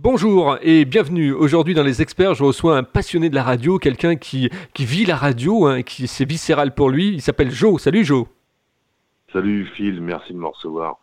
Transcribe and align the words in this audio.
Bonjour 0.00 0.58
et 0.62 0.84
bienvenue. 0.84 1.32
Aujourd'hui 1.32 1.74
dans 1.74 1.82
Les 1.82 2.02
Experts, 2.02 2.34
je 2.34 2.44
reçois 2.44 2.76
un 2.76 2.84
passionné 2.84 3.30
de 3.30 3.34
la 3.34 3.42
radio, 3.42 3.78
quelqu'un 3.80 4.14
qui, 4.14 4.48
qui 4.72 4.84
vit 4.84 5.04
la 5.04 5.16
radio, 5.16 5.66
hein, 5.66 5.82
qui 5.82 6.06
c'est 6.06 6.24
viscéral 6.24 6.72
pour 6.72 6.88
lui. 6.88 7.08
Il 7.08 7.20
s'appelle 7.20 7.50
Joe. 7.50 7.82
Salut 7.82 8.04
Joe. 8.04 8.26
Salut 9.32 9.66
Phil, 9.74 10.00
merci 10.00 10.34
de 10.34 10.38
me 10.38 10.46
recevoir. 10.46 10.98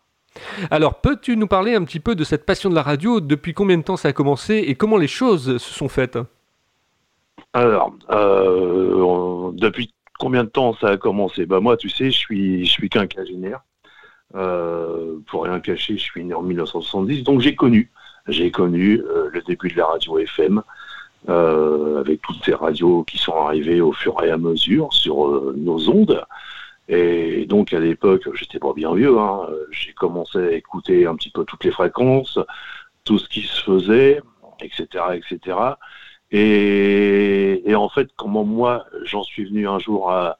Alors, 0.71 1.01
peux-tu 1.01 1.35
nous 1.35 1.45
parler 1.45 1.75
un 1.75 1.83
petit 1.83 1.99
peu 1.99 2.15
de 2.15 2.23
cette 2.23 2.45
passion 2.45 2.69
de 2.69 2.75
la 2.75 2.83
radio? 2.83 3.19
Depuis 3.19 3.53
combien 3.53 3.77
de 3.77 3.83
temps 3.83 3.97
ça 3.97 4.07
a 4.07 4.13
commencé 4.13 4.63
et 4.65 4.75
comment 4.75 4.95
les 4.95 5.09
choses 5.09 5.57
se 5.57 5.73
sont 5.73 5.89
faites? 5.89 6.17
Alors, 7.51 7.93
euh, 8.11 9.51
depuis 9.55 9.93
combien 10.19 10.45
de 10.45 10.49
temps 10.49 10.73
ça 10.73 10.87
a 10.87 10.97
commencé? 10.97 11.45
Bah 11.45 11.59
moi, 11.59 11.75
tu 11.75 11.89
sais, 11.89 12.11
je 12.11 12.17
suis, 12.17 12.65
je 12.65 12.71
suis 12.71 12.87
quinquagénaire. 12.87 13.59
Euh, 14.35 15.17
pour 15.27 15.43
rien 15.43 15.59
cacher, 15.59 15.97
je 15.97 16.03
suis 16.03 16.23
né 16.23 16.33
en 16.33 16.43
1970, 16.43 17.23
donc 17.23 17.41
j'ai 17.41 17.55
connu 17.55 17.91
j'ai 18.27 18.51
connu 18.51 19.01
euh, 19.01 19.29
le 19.31 19.41
début 19.41 19.69
de 19.69 19.77
la 19.77 19.85
radio 19.85 20.17
FM, 20.19 20.61
euh, 21.29 21.99
avec 21.99 22.21
toutes 22.21 22.43
ces 22.43 22.53
radios 22.53 23.03
qui 23.03 23.17
sont 23.17 23.35
arrivées 23.35 23.81
au 23.81 23.91
fur 23.91 24.21
et 24.23 24.31
à 24.31 24.37
mesure 24.37 24.93
sur 24.93 25.27
euh, 25.27 25.53
nos 25.57 25.89
ondes. 25.89 26.23
Et 26.87 27.45
donc 27.47 27.73
à 27.73 27.79
l'époque, 27.79 28.29
j'étais 28.35 28.59
pas 28.59 28.73
bien 28.73 28.93
vieux, 28.93 29.17
hein, 29.17 29.47
j'ai 29.71 29.93
commencé 29.93 30.37
à 30.37 30.51
écouter 30.51 31.07
un 31.07 31.15
petit 31.15 31.31
peu 31.31 31.43
toutes 31.43 31.63
les 31.63 31.71
fréquences, 31.71 32.39
tout 33.03 33.17
ce 33.17 33.27
qui 33.27 33.41
se 33.41 33.61
faisait, 33.63 34.21
etc., 34.61 35.03
etc. 35.13 35.57
Et, 36.31 37.73
en 37.75 37.89
fait, 37.89 38.09
comment 38.17 38.43
moi, 38.43 38.85
j'en 39.03 39.23
suis 39.23 39.45
venu 39.45 39.67
un 39.67 39.79
jour 39.79 40.11
à 40.11 40.37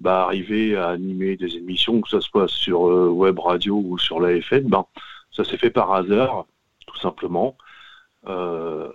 bah, 0.00 0.24
arriver 0.24 0.76
à 0.76 0.88
animer 0.88 1.36
des 1.36 1.56
émissions, 1.56 2.00
que 2.00 2.08
ce 2.08 2.20
soit 2.20 2.48
sur 2.48 2.82
web 2.82 3.38
radio 3.38 3.80
ou 3.84 3.98
sur 3.98 4.20
la 4.20 4.32
FM, 4.32 4.64
ben, 4.64 4.86
ça 5.32 5.44
s'est 5.44 5.58
fait 5.58 5.70
par 5.70 5.92
hasard 5.92 6.46
simplement. 7.04 7.56
Euh, 8.26 8.90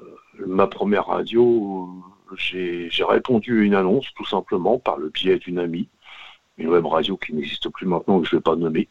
ma 0.45 0.67
première 0.67 1.07
radio, 1.07 1.89
j'ai 2.35 2.89
répondu 3.07 3.61
à 3.61 3.63
une 3.63 3.75
annonce 3.75 4.07
tout 4.16 4.25
simplement 4.25 4.79
par 4.79 4.97
le 4.97 5.09
biais 5.09 5.38
d'une 5.38 5.59
amie, 5.59 5.88
une 6.57 6.69
web 6.69 6.85
radio 6.85 7.17
qui 7.17 7.33
n'existe 7.33 7.69
plus 7.69 7.85
maintenant, 7.85 8.19
que 8.19 8.27
je 8.27 8.35
ne 8.35 8.39
vais 8.39 8.43
pas 8.43 8.55
nommer. 8.55 8.88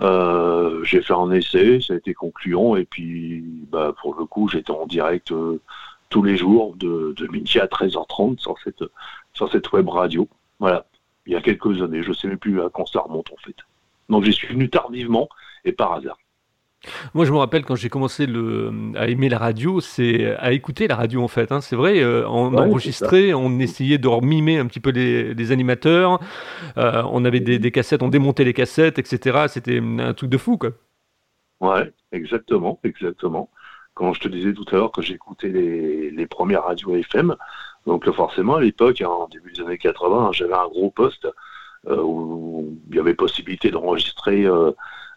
Euh, 0.00 0.82
j'ai 0.84 1.02
fait 1.02 1.12
un 1.12 1.30
essai, 1.30 1.80
ça 1.80 1.92
a 1.92 1.96
été 1.96 2.14
concluant, 2.14 2.76
et 2.76 2.86
puis 2.86 3.44
bah, 3.70 3.92
pour 4.00 4.14
le 4.14 4.24
coup, 4.24 4.48
j'étais 4.48 4.70
en 4.70 4.86
direct 4.86 5.30
euh, 5.32 5.60
tous 6.08 6.22
les 6.22 6.36
jours 6.36 6.74
de, 6.76 7.14
de, 7.16 7.26
midi 7.28 7.58
à 7.58 7.66
13h30 7.66 8.38
sur 8.38 8.56
cette, 8.64 8.84
sur 9.34 9.50
cette 9.52 9.70
web 9.72 9.88
radio. 9.88 10.26
Voilà, 10.58 10.86
il 11.26 11.34
y 11.34 11.36
a 11.36 11.42
quelques 11.42 11.82
années, 11.82 12.02
je 12.02 12.08
ne 12.08 12.14
sais 12.14 12.28
même 12.28 12.38
plus 12.38 12.62
à 12.62 12.70
quand 12.72 12.86
ça 12.86 13.00
remonte 13.00 13.30
en 13.32 13.36
fait. 13.44 13.56
Donc 14.08 14.24
j'y 14.24 14.32
suis 14.32 14.48
venu 14.48 14.70
tardivement 14.70 15.28
et 15.64 15.72
par 15.72 15.92
hasard. 15.92 16.18
Moi, 17.12 17.26
je 17.26 17.32
me 17.32 17.36
rappelle 17.36 17.64
quand 17.64 17.74
j'ai 17.74 17.90
commencé 17.90 18.26
le, 18.26 18.72
à 18.96 19.08
aimer 19.08 19.28
la 19.28 19.38
radio, 19.38 19.80
c'est 19.80 20.34
à 20.36 20.52
écouter 20.52 20.88
la 20.88 20.96
radio 20.96 21.22
en 21.22 21.28
fait. 21.28 21.52
Hein. 21.52 21.60
C'est 21.60 21.76
vrai, 21.76 22.00
euh, 22.00 22.26
on 22.28 22.54
enregistrait, 22.54 23.34
on 23.34 23.58
essayait 23.58 23.98
de 23.98 24.08
mimer 24.24 24.58
un 24.58 24.66
petit 24.66 24.80
peu 24.80 24.90
les, 24.90 25.52
animateurs. 25.52 26.20
Euh, 26.78 27.02
on 27.10 27.24
avait 27.24 27.40
des, 27.40 27.70
cassettes, 27.70 28.02
on 28.02 28.08
démontait 28.08 28.44
les 28.44 28.54
cassettes, 28.54 28.98
etc. 28.98 29.46
C'était 29.48 29.80
un 29.80 30.14
truc 30.14 30.30
de 30.30 30.38
fou, 30.38 30.56
quoi. 30.56 30.70
Ouais, 31.60 31.92
exactement, 32.12 32.80
exactement. 32.84 33.50
Quand 33.92 34.14
je 34.14 34.20
te 34.20 34.28
disais 34.28 34.54
tout 34.54 34.64
à 34.72 34.76
l'heure 34.76 34.92
que 34.92 35.02
j'écoutais 35.02 35.48
les, 35.48 36.10
les 36.10 36.26
premières 36.26 36.64
radios 36.64 36.94
FM, 36.94 37.36
donc 37.86 38.10
forcément 38.12 38.56
à 38.56 38.60
l'époque, 38.60 39.02
en 39.06 39.28
début 39.28 39.52
des 39.52 39.60
années 39.60 39.78
80, 39.78 40.30
j'avais 40.32 40.54
un 40.54 40.68
gros 40.68 40.90
poste 40.90 41.26
euh, 41.86 42.00
où 42.02 42.78
il 42.88 42.96
y 42.96 42.98
avait 42.98 43.14
possibilité 43.14 43.70
d'enregistrer 43.70 44.46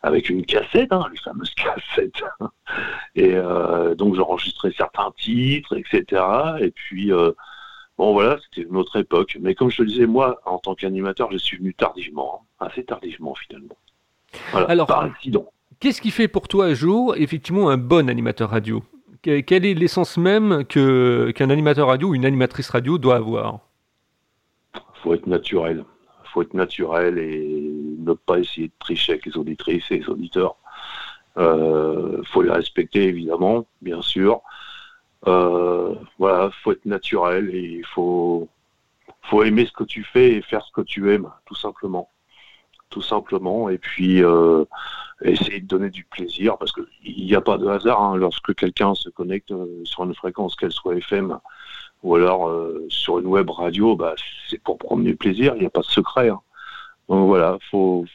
avec 0.03 0.29
une 0.29 0.45
cassette, 0.45 0.91
hein, 0.91 1.05
les 1.11 1.17
fameuses 1.17 1.53
cassettes. 1.55 2.23
Et 3.15 3.33
euh, 3.33 3.95
donc 3.95 4.15
j'enregistrais 4.15 4.73
certains 4.75 5.11
titres, 5.17 5.75
etc. 5.77 6.21
Et 6.59 6.71
puis, 6.71 7.11
euh, 7.11 7.31
bon 7.97 8.13
voilà, 8.13 8.37
c'était 8.43 8.67
une 8.67 8.75
autre 8.75 8.97
époque. 8.97 9.37
Mais 9.41 9.55
comme 9.55 9.71
je 9.71 9.77
te 9.77 9.83
disais, 9.83 10.05
moi, 10.05 10.39
en 10.45 10.59
tant 10.59 10.75
qu'animateur, 10.75 11.31
je 11.31 11.37
suis 11.37 11.57
venu 11.57 11.73
tardivement, 11.73 12.45
hein, 12.59 12.67
assez 12.67 12.83
tardivement 12.83 13.33
finalement. 13.33 13.77
Voilà, 14.51 14.67
Alors, 14.67 14.87
par 14.87 15.03
accident. 15.03 15.45
Qu'est-ce 15.79 16.01
qui 16.01 16.11
fait 16.11 16.27
pour 16.27 16.47
toi, 16.47 16.73
jour, 16.73 17.15
effectivement, 17.17 17.69
un 17.69 17.77
bon 17.77 18.09
animateur 18.09 18.49
radio? 18.49 18.83
Quelle 19.21 19.65
est 19.65 19.73
l'essence 19.73 20.17
même 20.17 20.65
qu'un 20.65 21.49
animateur 21.49 21.87
radio 21.87 22.09
ou 22.09 22.15
une 22.15 22.25
animatrice 22.25 22.69
radio 22.69 22.97
doit 22.97 23.15
avoir? 23.15 23.59
Il 24.75 25.01
faut 25.01 25.13
être 25.13 25.27
naturel 25.27 25.85
faut 26.33 26.41
être 26.41 26.55
naturel 26.55 27.19
et 27.19 27.92
ne 28.03 28.13
pas 28.13 28.39
essayer 28.39 28.67
de 28.67 28.73
tricher 28.79 29.13
avec 29.13 29.25
les 29.25 29.37
auditrices 29.37 29.89
et 29.91 29.99
les 29.99 30.09
auditeurs. 30.09 30.55
Euh, 31.37 32.21
faut 32.25 32.41
les 32.41 32.51
respecter 32.51 33.03
évidemment, 33.03 33.65
bien 33.81 34.01
sûr. 34.01 34.41
Euh, 35.27 35.95
voilà, 36.19 36.51
faut 36.63 36.73
être 36.73 36.85
naturel 36.85 37.49
et 37.53 37.77
il 37.79 37.85
faut 37.85 38.49
faut 39.23 39.43
aimer 39.43 39.65
ce 39.65 39.71
que 39.71 39.83
tu 39.83 40.03
fais 40.03 40.33
et 40.33 40.41
faire 40.41 40.63
ce 40.65 40.71
que 40.71 40.81
tu 40.81 41.13
aimes, 41.13 41.29
tout 41.45 41.55
simplement, 41.55 42.09
tout 42.89 43.01
simplement. 43.01 43.69
Et 43.69 43.77
puis 43.77 44.21
euh, 44.23 44.65
essayer 45.21 45.61
de 45.61 45.67
donner 45.67 45.89
du 45.89 46.03
plaisir 46.05 46.57
parce 46.57 46.71
qu'il 46.71 47.25
n'y 47.25 47.35
a 47.35 47.41
pas 47.41 47.57
de 47.57 47.67
hasard 47.67 48.01
hein. 48.01 48.17
lorsque 48.17 48.53
quelqu'un 48.55 48.93
se 48.95 49.09
connecte 49.09 49.51
euh, 49.51 49.81
sur 49.85 50.03
une 50.03 50.13
fréquence, 50.13 50.55
qu'elle 50.55 50.71
soit 50.71 50.95
FM 50.97 51.39
ou 52.03 52.15
alors 52.15 52.49
euh, 52.49 52.85
sur 52.89 53.19
une 53.19 53.27
web 53.27 53.49
radio, 53.49 53.95
bah, 53.95 54.13
c'est 54.49 54.61
pour 54.61 54.77
prendre 54.77 55.03
du 55.03 55.15
plaisir, 55.15 55.53
il 55.55 55.61
n'y 55.61 55.65
a 55.65 55.69
pas 55.69 55.81
de 55.81 55.85
secret. 55.85 56.29
Hein. 56.29 56.41
Donc 57.13 57.27
voilà, 57.27 57.59
il 57.61 57.69
faut 57.69 58.05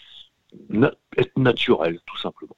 être 1.17 1.39
naturel, 1.39 2.01
tout 2.05 2.19
simplement. 2.19 2.57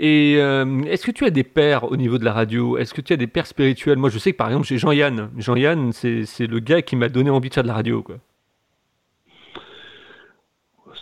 Et 0.00 0.36
euh, 0.38 0.82
est-ce 0.82 1.06
que 1.06 1.12
tu 1.12 1.24
as 1.24 1.30
des 1.30 1.44
pères 1.44 1.84
au 1.92 1.96
niveau 1.96 2.18
de 2.18 2.24
la 2.24 2.32
radio? 2.32 2.76
Est-ce 2.76 2.92
que 2.92 3.00
tu 3.00 3.12
as 3.12 3.16
des 3.16 3.28
pères 3.28 3.46
spirituels? 3.46 3.98
Moi, 3.98 4.10
je 4.10 4.18
sais 4.18 4.32
que 4.32 4.36
par 4.36 4.48
exemple, 4.48 4.66
j'ai 4.66 4.78
Jean-Yann. 4.78 5.30
Jean-Yann, 5.36 5.92
c'est 5.92 6.24
le 6.40 6.58
gars 6.58 6.82
qui 6.82 6.96
m'a 6.96 7.08
donné 7.08 7.30
envie 7.30 7.50
de 7.50 7.54
faire 7.54 7.62
de 7.62 7.68
la 7.68 7.74
radio. 7.74 8.02
Quoi. 8.02 8.16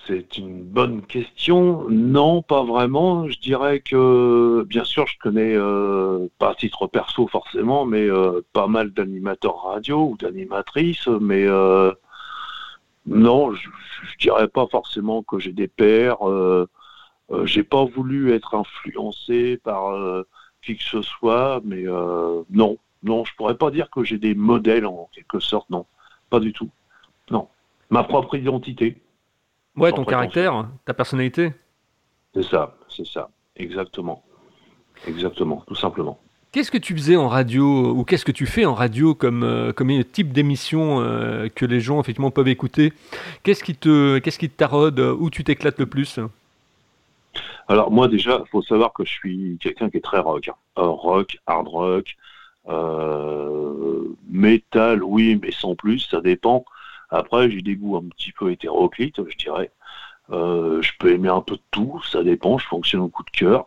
C'est 0.07 0.37
une 0.37 0.63
bonne 0.63 1.01
question. 1.01 1.89
Non, 1.89 2.43
pas 2.43 2.63
vraiment. 2.63 3.27
Je 3.31 3.39
dirais 3.39 3.81
que, 3.81 4.65
bien 4.69 4.85
sûr, 4.85 5.07
je 5.07 5.19
connais, 5.19 5.55
euh, 5.57 6.29
pas 6.39 6.51
à 6.51 6.55
titre 6.55 6.87
perso 6.89 7.27
forcément, 7.27 7.87
mais 7.87 8.03
euh, 8.03 8.43
pas 8.53 8.67
mal 8.67 8.91
d'animateurs 8.91 9.63
radio 9.63 10.11
ou 10.11 10.17
d'animatrices. 10.19 11.07
Mais 11.07 11.47
euh, 11.47 11.91
non, 13.07 13.53
je, 13.53 13.69
je, 14.05 14.17
dirais 14.19 14.49
pas 14.49 14.67
forcément 14.67 15.23
que 15.23 15.39
j'ai 15.39 15.53
des 15.53 15.69
pères. 15.69 16.19
j'ai 17.45 17.65
pas 17.65 17.85
voulu 17.85 18.33
être 18.33 18.55
influencé 18.55 19.59
par 19.59 20.25
qui 20.63 20.77
que 20.77 20.85
ce 20.85 21.03
soit, 21.03 21.61
mais 21.65 21.85
non, 22.51 22.79
non, 23.05 23.25
je 23.25 23.35
pourrais 23.37 23.57
pas 23.57 23.71
dire 23.71 23.91
que 23.91 24.03
j'ai 24.03 24.19
des 24.19 24.35
modèles 24.35 24.87
en 24.87 25.09
quelque 25.13 25.39
sorte. 25.39 25.69
Non, 25.71 25.87
pas 26.31 26.41
du 26.41 26.53
tout. 26.53 26.71
Non, 27.31 27.49
ma 27.91 28.03
propre 28.03 28.35
identité. 28.37 29.01
Ouais, 29.77 29.93
ton 29.93 30.05
caractère, 30.05 30.69
ta 30.85 30.95
personnalité. 30.95 31.53
C'est 32.35 32.45
ça, 32.45 32.77
c'est 32.89 33.07
ça, 33.07 33.31
exactement. 33.57 34.25
Exactement, 35.07 35.63
tout 35.67 35.75
simplement. 35.75 36.19
Qu'est-ce 36.55 36.71
que 36.71 36.79
tu 36.79 36.95
faisais 36.95 37.17
en 37.17 37.27
radio 37.27 37.91
ou 37.97 38.05
qu'est-ce 38.05 38.25
que 38.25 38.31
tu 38.31 38.47
fais 38.47 38.65
en 38.65 38.75
radio 38.75 39.13
comme, 39.13 39.43
euh, 39.43 39.73
comme 39.73 39.91
type 40.05 40.33
d'émission 40.33 41.01
euh, 41.01 41.49
que 41.53 41.67
les 41.67 41.81
gens 41.81 41.99
effectivement 41.99 42.31
peuvent 42.31 42.47
écouter? 42.47 42.93
Qu'est-ce 43.43 43.65
qui 43.65 43.75
te 43.75 44.19
qu'est-ce 44.19 44.39
qui 44.39 44.49
taraude 44.49 45.01
Où 45.01 45.31
tu 45.31 45.43
t'éclates 45.43 45.81
le 45.81 45.87
plus? 45.87 46.21
Alors 47.67 47.91
moi 47.91 48.07
déjà, 48.07 48.41
il 48.41 48.49
faut 48.51 48.63
savoir 48.63 48.93
que 48.93 49.05
je 49.05 49.11
suis 49.11 49.59
quelqu'un 49.61 49.91
qui 49.91 49.97
est 49.97 50.01
très 50.01 50.21
rock. 50.21 50.49
Hein. 50.49 50.55
rock, 50.77 51.39
hard 51.49 51.67
rock, 51.67 52.15
euh, 52.69 54.05
métal, 54.31 55.03
oui, 55.03 55.37
mais 55.43 55.51
sans 55.51 55.75
plus, 55.75 56.07
ça 56.09 56.21
dépend. 56.21 56.65
Après, 57.11 57.51
j'ai 57.51 57.63
des 57.63 57.75
goûts 57.75 57.97
un 57.97 58.05
petit 58.05 58.31
peu 58.31 58.53
hétéroclites, 58.53 59.21
je 59.29 59.37
dirais. 59.37 59.73
Euh, 60.31 60.81
je 60.83 60.93
peux 61.01 61.11
aimer 61.13 61.31
un 61.31 61.41
peu 61.41 61.57
de 61.57 61.63
tout, 61.73 62.01
ça 62.09 62.23
dépend, 62.23 62.59
je 62.59 62.67
fonctionne 62.69 63.01
au 63.01 63.09
coup 63.09 63.25
de 63.25 63.31
cœur. 63.31 63.67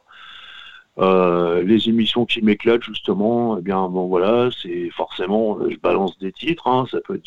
Euh, 1.00 1.62
les 1.64 1.90
émissions 1.90 2.26
qui 2.26 2.42
m'éclatent 2.42 2.84
justement, 2.84 3.58
eh 3.60 3.62
bien 3.62 3.88
bon 3.88 4.08
voilà, 4.08 4.50
c'est 4.64 4.90
forcément, 4.90 5.60
je 5.70 5.78
balance 5.78 6.18
des 6.18 6.32
titres, 6.32 6.68
hein, 6.68 6.86
ça 6.90 7.00
peut 7.02 7.22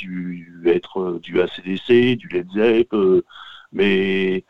être 0.67 1.19
du 1.21 1.41
ACDC, 1.41 2.17
du 2.17 2.29
Led 2.29 2.51
Zepp, 2.53 2.93
euh, 2.95 3.23
mais 3.73 4.45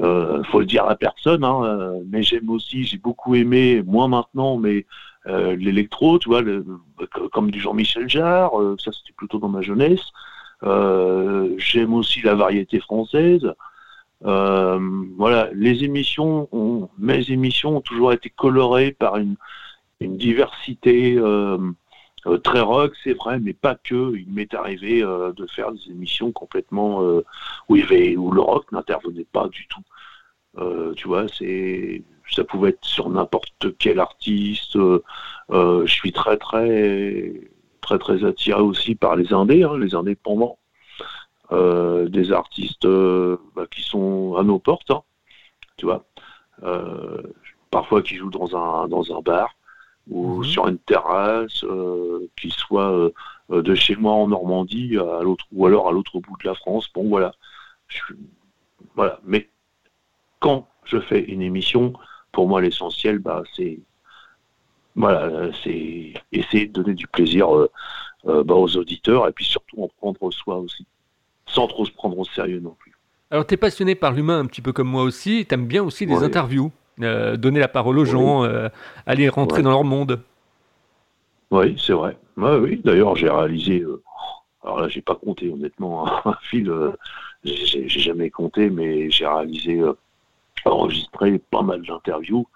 euh, 0.00 0.42
faut 0.44 0.60
le 0.60 0.66
dire 0.66 0.84
à 0.86 0.96
personne. 0.96 1.44
Hein, 1.44 1.94
mais 2.10 2.22
j'aime 2.22 2.50
aussi, 2.50 2.84
j'ai 2.84 2.98
beaucoup 2.98 3.34
aimé, 3.34 3.82
moins 3.86 4.08
maintenant, 4.08 4.56
mais 4.58 4.86
l'électro, 5.26 6.18
tu 6.18 6.28
vois, 6.30 6.42
comme 7.32 7.50
du 7.50 7.60
Jean-Michel 7.60 8.08
Jarre, 8.08 8.52
ça 8.78 8.92
c'était 8.92 9.12
plutôt 9.16 9.38
dans 9.38 9.48
ma 9.48 9.60
jeunesse. 9.62 10.12
Euh, 10.64 11.54
j'aime 11.58 11.94
aussi 11.94 12.20
la 12.22 12.34
variété 12.34 12.80
française. 12.80 13.52
Euh, 14.24 14.78
voilà, 15.16 15.50
les 15.54 15.84
émissions, 15.84 16.48
ont, 16.52 16.88
mes 16.98 17.30
émissions 17.30 17.76
ont 17.76 17.80
toujours 17.80 18.12
été 18.12 18.30
colorées 18.30 18.92
par 18.92 19.16
une, 19.16 19.36
diversité 20.00 21.16
euh, 21.18 21.58
très 22.44 22.60
rock, 22.60 22.94
c'est 23.02 23.14
vrai, 23.14 23.38
mais 23.40 23.52
pas 23.52 23.74
que. 23.74 24.16
Il 24.16 24.32
m'est 24.32 24.54
arrivé 24.54 25.00
de 25.02 25.46
faire 25.46 25.72
des 25.72 25.90
émissions 25.90 26.32
complètement 26.32 27.00
où, 27.68 27.74
le 27.74 28.40
rock 28.40 28.70
n'intervenait 28.72 29.26
pas 29.32 29.48
du 29.48 29.66
tout. 29.68 29.82
tu 30.96 31.08
vois, 31.08 31.26
ça 31.28 32.44
pouvait 32.44 32.70
être 32.70 32.84
sur 32.84 33.08
n'importe 33.10 33.76
quel 33.78 33.98
artiste. 34.00 34.78
je 35.50 35.84
suis 35.86 36.12
très 36.12 36.36
très 36.36 37.50
très 37.80 37.98
très 37.98 38.24
attiré 38.24 38.60
aussi 38.60 38.94
par 38.94 39.16
les 39.16 39.32
indés, 39.32 39.62
hein, 39.62 39.78
les 39.78 39.94
indépendants, 39.94 40.58
des 41.50 42.32
artistes 42.32 42.86
bah, 42.86 43.66
qui 43.70 43.82
sont 43.82 44.36
à 44.36 44.42
nos 44.42 44.58
portes, 44.58 44.90
hein, 44.90 45.02
tu 45.76 45.86
vois. 45.86 46.04
parfois 47.70 48.02
qui 48.02 48.16
jouent 48.16 48.30
dans 48.30 48.56
un 48.56 48.88
dans 48.88 49.16
un 49.16 49.20
bar 49.20 49.54
ou 50.10 50.38
mhm. 50.38 50.44
sur 50.44 50.68
une 50.68 50.78
terrasse, 50.78 51.64
qui 52.36 52.50
soit 52.50 53.10
de 53.50 53.74
chez 53.74 53.96
moi 53.96 54.12
en 54.12 54.28
Normandie 54.28 54.96
à 54.98 55.22
l'autre 55.22 55.46
ou 55.52 55.66
alors 55.66 55.88
à 55.88 55.92
l'autre 55.92 56.18
bout 56.20 56.36
de 56.42 56.48
la 56.48 56.54
France. 56.54 56.88
Bon 56.94 57.08
voilà, 57.08 57.32
voilà. 58.94 59.20
Mais 59.24 59.48
quand 60.40 60.68
je 60.84 61.00
fais 61.00 61.20
une 61.24 61.42
émission, 61.42 61.92
pour 62.32 62.48
moi 62.48 62.60
l'essentiel, 62.60 63.18
bah, 63.18 63.42
c'est 63.54 63.78
voilà, 64.96 65.50
c'est 65.62 66.14
essayer 66.32 66.66
de 66.66 66.72
donner 66.72 66.94
du 66.94 67.06
plaisir 67.06 67.54
euh, 67.54 67.70
euh, 68.26 68.42
bah, 68.42 68.54
aux 68.54 68.76
auditeurs 68.76 69.28
et 69.28 69.32
puis 69.32 69.44
surtout 69.44 69.84
en 69.84 69.88
prendre 69.88 70.32
soin 70.32 70.56
aussi, 70.56 70.86
sans 71.48 71.66
trop 71.66 71.84
se 71.84 71.92
prendre 71.92 72.18
au 72.18 72.24
sérieux 72.24 72.60
non 72.60 72.74
plus. 72.78 72.92
Alors 73.30 73.46
tu 73.46 73.54
es 73.54 73.56
passionné 73.56 73.94
par 73.94 74.12
l'humain 74.12 74.38
un 74.38 74.46
petit 74.46 74.62
peu 74.62 74.72
comme 74.72 74.88
moi 74.88 75.02
aussi, 75.02 75.44
tu 75.46 75.54
aimes 75.54 75.66
bien 75.66 75.82
aussi 75.82 76.06
les 76.06 76.22
interviews, 76.22 76.72
euh, 77.02 77.36
donner 77.36 77.60
la 77.60 77.68
parole 77.68 77.98
aux 77.98 78.04
gens, 78.04 78.48
aller 79.06 79.28
rentrer 79.28 79.62
dans 79.62 79.70
leur 79.70 79.84
monde. 79.84 80.20
Oui, 81.50 81.76
c'est 81.78 81.92
vrai. 81.92 82.16
oui, 82.36 82.80
d'ailleurs 82.84 83.16
j'ai 83.16 83.28
réalisé, 83.28 83.84
alors 84.62 84.80
là 84.80 84.88
j'ai 84.88 85.02
pas 85.02 85.14
compté 85.14 85.50
honnêtement, 85.50 86.06
un 86.26 86.36
fil, 86.42 86.72
j'ai 87.44 87.88
jamais 87.88 88.30
compté, 88.30 88.70
mais 88.70 89.10
j'ai 89.10 89.26
réalisé 89.26 89.82
enregistré 90.64 91.38
pas 91.38 91.62
mal 91.62 91.82
d'interviews 91.82 92.46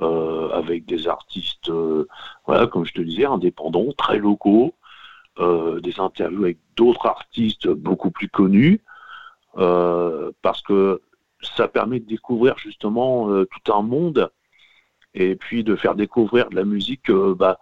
euh, 0.00 0.50
avec 0.50 0.86
des 0.86 1.06
artistes, 1.06 1.68
euh, 1.68 2.08
voilà, 2.46 2.66
comme 2.66 2.84
je 2.84 2.92
te 2.92 3.00
disais, 3.00 3.26
indépendants, 3.26 3.92
très 3.96 4.18
locaux, 4.18 4.74
euh, 5.38 5.80
des 5.80 5.98
interviews 5.98 6.44
avec 6.44 6.58
d'autres 6.76 7.06
artistes 7.06 7.68
beaucoup 7.68 8.10
plus 8.10 8.28
connus, 8.28 8.80
parce 9.54 10.62
que 10.62 11.00
ça 11.42 11.68
permet 11.68 12.00
de 12.00 12.06
découvrir 12.06 12.58
justement 12.58 13.28
tout 13.44 13.72
un 13.72 13.82
monde 13.82 14.30
et 15.14 15.36
puis 15.36 15.62
de 15.62 15.76
faire 15.76 15.94
découvrir 15.94 16.50
de 16.50 16.56
la 16.56 16.64
musique 16.64 17.12
bah, 17.12 17.60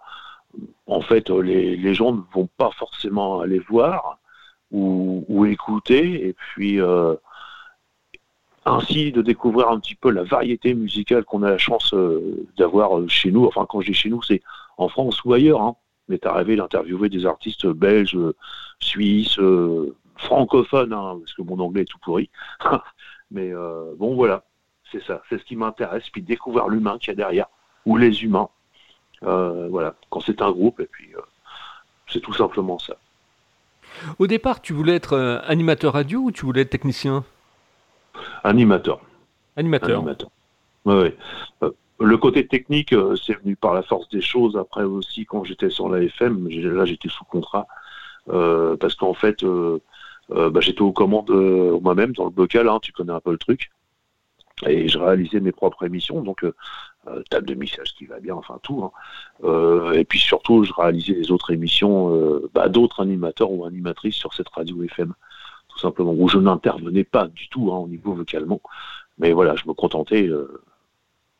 en 0.87 1.01
fait, 1.01 1.29
les, 1.29 1.75
les, 1.75 1.93
gens 1.93 2.13
ne 2.13 2.21
vont 2.33 2.49
pas 2.57 2.71
forcément 2.71 3.41
aller 3.41 3.59
voir 3.59 4.17
ou, 4.71 5.23
ou 5.27 5.45
écouter. 5.45 6.27
Et 6.27 6.33
puis, 6.33 6.79
ainsi 8.65 9.11
de 9.11 9.21
découvrir 9.21 9.69
un 9.69 9.79
petit 9.79 9.95
peu 9.95 10.09
la 10.09 10.23
variété 10.23 10.73
musicale 10.73 11.25
qu'on 11.25 11.43
a 11.43 11.49
la 11.49 11.57
chance 11.57 11.93
euh, 11.93 12.47
d'avoir 12.57 12.97
euh, 12.97 13.07
chez 13.07 13.31
nous. 13.31 13.45
Enfin, 13.45 13.65
quand 13.67 13.81
je 13.81 13.87
dis 13.87 13.93
chez 13.93 14.09
nous, 14.09 14.21
c'est 14.21 14.41
en 14.77 14.87
France 14.87 15.23
ou 15.25 15.33
ailleurs. 15.33 15.61
Hein. 15.61 15.75
Est 16.09 16.25
arrivé 16.25 16.55
d'interviewer 16.55 17.09
des 17.09 17.25
artistes 17.25 17.67
belges, 17.67 18.17
suisses, 18.79 19.39
euh, 19.39 19.95
francophones, 20.17 20.93
hein, 20.93 21.17
parce 21.19 21.33
que 21.33 21.41
mon 21.41 21.59
anglais 21.59 21.83
est 21.83 21.85
tout 21.85 21.99
pourri. 21.99 22.29
Mais 23.31 23.51
bon, 23.97 24.13
voilà, 24.13 24.43
c'est 24.91 25.01
ça, 25.03 25.23
c'est 25.27 25.39
ce 25.39 25.43
qui 25.43 25.55
m'intéresse, 25.55 26.07
puis 26.11 26.21
découvrir 26.21 26.67
l'humain 26.67 26.99
qu'il 26.99 27.07
y 27.07 27.11
a 27.11 27.15
derrière, 27.15 27.47
ou 27.83 27.97
les 27.97 28.23
humains. 28.23 28.47
voilà, 29.21 29.95
quand 30.11 30.19
c'est 30.19 30.43
un 30.43 30.51
groupe, 30.51 30.79
et 30.79 30.85
puis 30.85 31.09
c'est 32.07 32.19
tout 32.19 32.33
simplement 32.33 32.77
ça. 32.77 32.95
Au 34.19 34.27
départ, 34.27 34.61
tu 34.61 34.73
voulais 34.73 34.93
être 34.93 35.41
animateur 35.47 35.93
radio 35.93 36.19
ou 36.19 36.31
tu 36.31 36.45
voulais 36.45 36.61
être 36.61 36.69
technicien? 36.69 37.23
Animateur. 38.43 39.01
Animateur. 39.55 40.03
Euh, 40.87 41.11
le 42.03 42.17
côté 42.17 42.47
technique, 42.47 42.93
euh, 42.93 43.15
c'est 43.15 43.33
venu 43.33 43.55
par 43.55 43.73
la 43.73 43.83
force 43.83 44.09
des 44.09 44.21
choses. 44.21 44.57
Après 44.57 44.83
aussi, 44.83 45.25
quand 45.25 45.43
j'étais 45.43 45.69
sur 45.69 45.89
la 45.89 46.01
FM, 46.01 46.47
là 46.49 46.85
j'étais 46.85 47.09
sous 47.09 47.25
contrat, 47.25 47.67
euh, 48.29 48.77
parce 48.77 48.95
qu'en 48.95 49.13
fait, 49.13 49.43
bah, 50.29 50.59
j'étais 50.59 50.81
aux 50.81 50.91
commandes 50.91 51.31
moi-même 51.81 52.13
dans 52.13 52.25
le 52.25 52.31
bocal, 52.31 52.67
hein, 52.69 52.79
tu 52.81 52.91
connais 52.91 53.13
un 53.13 53.19
peu 53.19 53.31
le 53.31 53.37
truc. 53.37 53.71
Et 54.67 54.87
je 54.87 54.99
réalisais 54.99 55.39
mes 55.39 55.51
propres 55.51 55.83
émissions, 55.85 56.21
donc 56.21 56.45
table 57.29 57.47
de 57.47 57.55
mixage 57.55 57.93
qui 57.95 58.05
va 58.05 58.19
bien, 58.19 58.35
enfin 58.35 58.59
tout. 58.63 58.83
Hein. 58.83 59.93
et 59.93 60.05
puis 60.05 60.19
surtout, 60.19 60.63
je 60.63 60.71
réalisais 60.73 61.13
les 61.13 61.31
autres 61.31 61.51
émissions, 61.51 62.41
bah, 62.53 62.69
d'autres 62.69 63.01
animateurs 63.01 63.51
ou 63.51 63.65
animatrices 63.65 64.15
sur 64.15 64.33
cette 64.33 64.49
radio 64.49 64.83
FM 64.83 65.13
tout 65.73 65.79
simplement, 65.79 66.13
où 66.15 66.27
je 66.27 66.37
n'intervenais 66.37 67.03
pas 67.03 67.27
du 67.27 67.49
tout 67.49 67.71
hein, 67.73 67.77
au 67.77 67.87
niveau 67.87 68.13
vocalement. 68.13 68.61
Mais 69.17 69.31
voilà, 69.31 69.55
je 69.55 69.67
me 69.67 69.73
contentais 69.73 70.27
euh, 70.27 70.61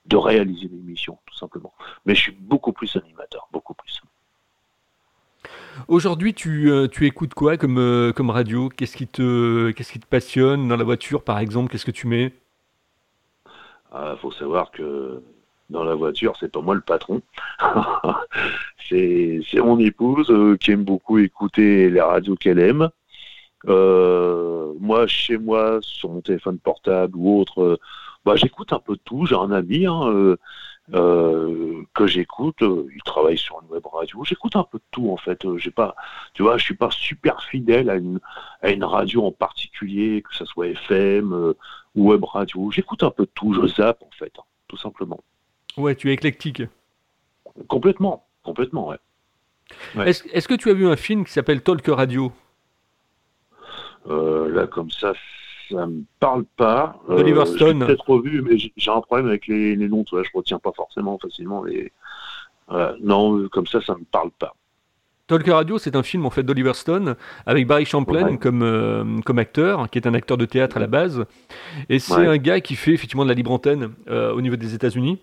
de 0.06 0.18
réaliser 0.18 0.68
l'émission, 0.68 1.18
tout 1.26 1.36
simplement. 1.36 1.74
Mais 2.06 2.16
je 2.16 2.22
suis 2.22 2.32
beaucoup 2.32 2.74
plus 2.74 2.96
animateur, 2.96 3.48
beaucoup 3.52 3.74
plus. 3.74 4.02
Aujourd'hui, 5.88 6.34
tu, 6.34 6.72
euh, 6.72 6.88
tu, 6.88 7.06
écoutes 7.06 7.34
quoi 7.34 7.58
comme, 7.58 7.78
euh, 7.78 8.14
comme 8.14 8.30
radio? 8.30 8.70
Qu'est-ce 8.70 8.96
qui, 8.96 9.08
te, 9.08 9.72
qu'est-ce 9.72 9.92
qui 9.92 10.00
te 10.00 10.06
passionne? 10.06 10.68
Dans 10.68 10.78
la 10.78 10.84
voiture, 10.84 11.24
par 11.24 11.40
exemple 11.40 11.72
Qu'est-ce 11.72 11.86
que 11.86 11.92
tu 11.92 12.08
mets? 12.08 12.34
Il 13.46 13.52
ah, 13.92 14.16
faut 14.22 14.32
savoir 14.32 14.72
que 14.72 15.22
dans 15.70 15.84
la 15.84 15.96
voiture, 15.96 16.36
c'est 16.40 16.52
pas 16.52 16.62
moi 16.62 16.76
le 16.76 16.82
patron. 16.82 17.22
c'est, 18.90 19.42
c'est 19.50 19.60
mon 19.60 19.80
épouse 19.80 20.32
qui 20.60 20.72
aime 20.72 20.84
beaucoup 20.84 21.20
écouter 21.20 21.90
les 21.90 22.02
radios 22.02 22.36
qu'elle 22.36 22.60
aime. 22.60 22.90
Euh, 23.68 24.74
moi, 24.80 25.08
chez 25.08 25.38
moi, 25.38 25.80
sur 25.82 26.10
mon 26.10 26.22
téléphone 26.22 26.60
portable 26.60 27.16
ou 27.16 27.40
autre, 27.40 27.62
euh, 27.62 27.80
bah, 28.26 28.36
j'écoute 28.36 28.74
un 28.74 28.80
peu 28.80 28.98
tout. 28.98 29.26
J'ai 29.26 29.36
un 29.36 29.52
ami 29.52 29.86
hein, 29.86 30.36
euh, 30.94 31.84
que 31.94 32.08
j'écoute. 32.08 32.62
il 32.62 33.02
travaille 33.06 33.38
sur 33.38 33.62
une 33.62 33.70
web 33.70 33.86
radio. 33.86 34.24
J'écoute 34.24 34.56
un 34.56 34.64
peu 34.64 34.78
de 34.78 34.84
tout 34.92 35.12
en 35.12 35.18
fait. 35.18 35.46
j'ai 35.58 35.72
pas, 35.72 35.96
tu 36.34 36.44
vois, 36.44 36.58
je 36.58 36.64
suis 36.64 36.76
pas 36.76 36.92
super 36.92 37.44
fidèle 37.44 37.90
à 37.90 37.96
une, 37.96 38.20
à 38.62 38.70
une 38.72 38.84
radio 38.84 39.26
en 39.26 39.32
particulier, 39.32 40.22
que 40.22 40.36
ce 40.36 40.46
soit 40.46 40.68
FM 40.68 41.54
ou 41.96 42.10
web 42.10 42.24
radio. 42.24 42.72
J'écoute 42.72 43.04
un 43.04 43.12
peu 43.12 43.24
de 43.24 43.32
tout. 43.34 43.54
Je 43.54 43.68
zappe 43.68 44.02
en 44.04 44.12
fait, 44.18 44.34
hein, 44.38 44.44
tout 44.68 44.78
simplement. 44.78 45.20
Ouais, 45.78 45.96
tu 45.96 46.10
es 46.10 46.14
éclectique. 46.14 46.64
Complètement, 47.68 48.26
complètement, 48.44 48.88
ouais. 48.90 48.98
Est-ce, 50.06 50.24
est-ce 50.32 50.48
que 50.48 50.54
tu 50.54 50.70
as 50.70 50.74
vu 50.74 50.88
un 50.88 50.96
film 50.96 51.26
qui 51.26 51.32
s'appelle 51.32 51.62
Talk 51.62 51.86
Radio? 51.88 52.32
Euh, 54.08 54.50
là, 54.50 54.68
comme 54.68 54.92
ça, 54.92 55.14
ça 55.70 55.86
me 55.86 56.04
parle 56.20 56.46
pas. 56.58 57.00
Euh, 57.10 57.20
Oliver 57.20 57.46
Stone. 57.46 57.80
J'ai 57.80 57.86
peut-être 57.88 58.10
revu, 58.10 58.42
mais 58.42 58.58
j'ai 58.58 58.92
un 58.92 59.02
problème 59.02 59.28
avec 59.28 59.48
les, 59.48 59.76
noms. 59.76 60.04
Tu 60.04 60.16
vois, 60.16 60.24
je 60.24 60.30
retiens 60.34 60.60
pas 60.60 60.72
forcément 60.76 61.18
facilement 61.18 61.64
les. 61.64 61.92
non, 63.02 63.48
comme 63.50 63.68
ça, 63.68 63.82
ça 63.82 63.96
me 63.96 64.04
parle 64.06 64.32
pas. 64.32 64.56
Talk 65.28 65.48
Radio, 65.48 65.78
c'est 65.78 65.96
un 65.96 66.04
film 66.04 66.26
en 66.26 66.30
fait 66.30 66.44
d'Oliver 66.44 66.74
Stone 66.74 67.16
avec 67.46 67.66
Barry 67.66 67.86
Champlain 67.86 68.36
comme, 68.36 68.62
euh, 68.62 69.22
comme 69.26 69.40
acteur, 69.40 69.90
qui 69.90 69.98
est 69.98 70.06
un 70.06 70.14
acteur 70.14 70.38
de 70.38 70.46
théâtre 70.46 70.76
à 70.76 70.80
la 70.82 70.88
base. 70.88 71.26
Et 71.90 72.00
c'est 72.00 72.28
un 72.28 72.38
gars 72.38 72.60
qui 72.60 72.76
fait 72.76 72.92
effectivement 72.92 73.24
de 73.24 73.30
la 73.30 73.36
libre 73.36 73.52
antenne 73.52 73.94
au 74.08 74.42
niveau 74.42 74.58
des 74.58 74.76
États-Unis. 74.76 75.20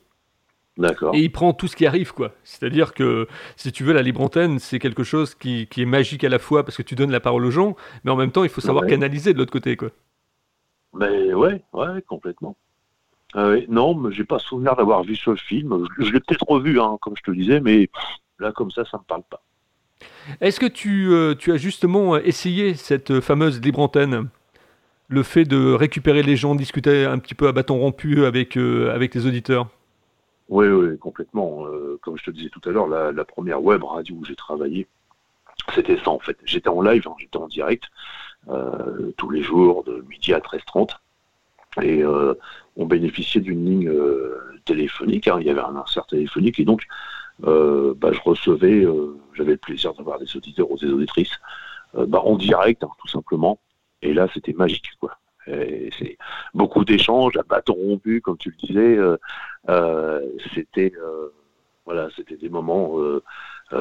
Et 1.13 1.21
il 1.21 1.33
prend 1.33 1.53
tout 1.53 1.67
ce 1.67 1.77
qui 1.77 1.87
arrive, 1.87 2.13
quoi. 2.13 2.33
C'est-à-dire 2.45 2.95
que, 2.95 3.27
si 3.57 3.73
tu 3.73 3.85
veux, 3.85 3.93
la 3.93 4.03
libre 4.03 4.21
antenne, 4.21 4.59
c'est 4.59 4.79
quelque 4.79 5.03
chose 5.03 5.35
qui, 5.35 5.69
est 5.77 5.85
magique 5.85 6.25
à 6.25 6.29
la 6.29 6.39
fois 6.39 6.65
parce 6.65 6.77
que 6.77 6.83
tu 6.83 6.95
donnes 6.95 7.11
la 7.11 7.21
parole 7.21 7.45
aux 7.45 7.51
gens, 7.51 7.77
mais 8.05 8.11
en 8.11 8.17
même 8.17 8.31
temps, 8.31 8.45
il 8.45 8.51
faut 8.51 8.61
savoir 8.61 8.87
canaliser 8.87 9.33
de 9.33 9.39
l'autre 9.39 9.53
côté, 9.53 9.77
quoi. 9.77 9.91
Mais 10.95 11.33
ouais, 11.35 11.63
ouais, 11.73 12.03
complètement. 12.03 12.57
Ah 13.35 13.53
non, 13.69 13.95
mais 13.95 14.13
j'ai 14.13 14.25
pas 14.25 14.39
souvenir 14.39 14.75
d'avoir 14.75 15.05
vu 15.05 15.15
ce 15.15 15.35
film. 15.37 15.87
Je, 15.99 16.11
l'ai 16.11 16.21
peut-être 16.21 16.49
revu, 16.49 16.81
hein, 16.81 16.99
comme 17.01 17.17
je 17.17 17.23
te 17.23 17.31
disais, 17.31 17.61
mais 17.61 17.89
là, 18.39 18.53
comme 18.53 18.71
ça, 18.71 18.85
ça 18.85 18.99
me 18.99 19.05
parle 19.05 19.23
pas. 19.31 19.43
Est-ce 20.41 20.59
que 20.59 20.67
tu, 20.67 21.13
euh, 21.13 21.35
tu, 21.35 21.53
as 21.53 21.57
justement 21.57 22.17
essayé 22.17 22.75
cette 22.75 23.21
fameuse 23.21 23.61
libre 23.61 23.81
antenne? 23.81 24.29
Le 25.09 25.23
fait 25.23 25.45
de 25.45 25.73
récupérer 25.73 26.23
les 26.23 26.37
gens, 26.37 26.55
discuter 26.55 27.05
un 27.05 27.19
petit 27.19 27.35
peu 27.35 27.49
à 27.49 27.53
bâton 27.53 27.79
rompu 27.79 28.25
avec, 28.25 28.57
euh, 28.57 28.95
avec 28.95 29.15
les 29.15 29.27
auditeurs? 29.27 29.69
Oui, 30.49 30.67
oui, 30.67 30.99
complètement. 30.99 31.67
Euh, 31.67 31.99
comme 32.03 32.17
je 32.17 32.25
te 32.25 32.31
disais 32.31 32.49
tout 32.49 32.69
à 32.69 32.73
l'heure, 32.73 32.89
la, 32.89 33.25
première 33.25 33.63
web 33.63 33.85
radio 33.85 34.17
où 34.17 34.25
j'ai 34.25 34.37
travaillé, 34.37 34.87
c'était 35.75 35.99
ça 35.99 36.11
en 36.11 36.19
fait. 36.19 36.37
J'étais 36.45 36.69
en 36.69 36.83
live, 36.83 37.07
hein, 37.07 37.15
j'étais 37.19 37.37
en 37.37 37.47
direct 37.47 37.85
tous 39.17 39.31
les 39.31 39.43
jours 39.43 39.85
de 39.85 40.05
midi 40.09 40.33
à 40.35 40.41
13h30 40.41 40.97
et 41.83 42.03
euh, 42.03 42.35
on 42.77 42.87
bénéficiait 42.87 43.41
d'une 43.41 43.65
ligne 43.65 43.93
téléphonique. 44.65 45.29
Hein. 45.29 45.39
il 45.41 45.47
y 45.47 45.51
avait 45.51 45.61
un 45.61 45.77
insert 45.77 46.07
téléphonique 46.07 46.59
et 46.59 46.65
donc 46.65 46.87
bah, 47.39 48.13
je 48.13 48.21
recevais, 48.25 48.87
j'avais 49.35 49.53
le 49.53 49.59
plaisir 49.59 49.95
d'avoir 49.95 50.19
des 50.19 50.37
auditeurs 50.37 50.71
ou 50.71 50.77
des 50.77 50.91
auditrices 50.91 51.39
bah, 51.95 52.21
en 52.25 52.37
direct, 52.37 52.83
hein, 52.85 52.91
tout 52.99 53.09
simplement. 53.09 53.59
Et 54.03 54.15
là, 54.15 54.27
c'était 54.35 54.53
magique, 54.53 54.91
quoi 54.99 55.19
c'est 55.47 56.19
beaucoup 56.55 56.85
d'échanges 56.85 57.37
à 57.37 57.43
bâton 57.43 57.75
rompu, 57.75 58.21
comme 58.21 58.39
tu 58.39 58.51
le 58.51 58.67
disais. 58.67 58.97
Euh, 58.97 59.17
euh, 59.69 60.21
c'était 60.55 60.93
euh, 60.97 61.33
voilà, 61.85 62.09
c'était 62.17 62.37
des 62.37 62.49
moments 62.49 62.97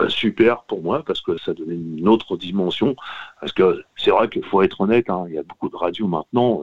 super 0.07 0.63
pour 0.63 0.83
moi 0.83 1.03
parce 1.03 1.21
que 1.21 1.37
ça 1.37 1.53
donnait 1.53 1.75
une 1.75 2.07
autre 2.07 2.37
dimension. 2.37 2.95
Parce 3.39 3.51
que 3.51 3.83
c'est 3.95 4.11
vrai 4.11 4.29
qu'il 4.29 4.45
faut 4.45 4.61
être 4.61 4.81
honnête, 4.81 5.09
hein, 5.09 5.25
il 5.27 5.33
y 5.33 5.37
a 5.37 5.43
beaucoup 5.43 5.69
de 5.69 5.75
radios 5.75 6.07
maintenant. 6.07 6.61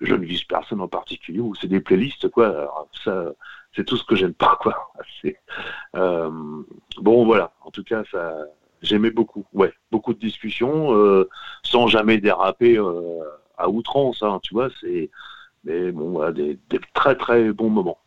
je 0.00 0.14
ne 0.14 0.24
vise 0.24 0.44
personne 0.44 0.80
en 0.80 0.88
particulier, 0.88 1.40
ou 1.40 1.54
c'est 1.54 1.68
des 1.68 1.80
playlists, 1.80 2.28
quoi. 2.28 2.88
ça, 3.04 3.32
c'est 3.76 3.84
tout 3.84 3.96
ce 3.96 4.04
que 4.04 4.16
j'aime 4.16 4.34
pas, 4.34 4.58
quoi. 4.60 4.92
Euh, 5.96 6.30
bon, 6.98 7.24
voilà. 7.24 7.52
En 7.62 7.70
tout 7.70 7.82
cas, 7.82 8.02
ça, 8.12 8.34
j'aimais 8.82 9.10
beaucoup. 9.10 9.46
Ouais, 9.54 9.72
beaucoup 9.90 10.12
de 10.12 10.18
discussions, 10.18 10.94
euh, 10.94 11.28
sans 11.62 11.86
jamais 11.86 12.18
déraper 12.18 12.78
euh, 12.78 13.22
à 13.56 13.68
outrance, 13.68 14.22
hein, 14.22 14.38
tu 14.42 14.54
vois. 14.54 14.68
C'est, 14.80 15.10
mais 15.64 15.90
bon, 15.90 16.10
voilà, 16.10 16.32
des, 16.32 16.58
des, 16.68 16.80
très 16.92 17.16
très 17.16 17.50
bons 17.52 17.70
moments 17.70 17.98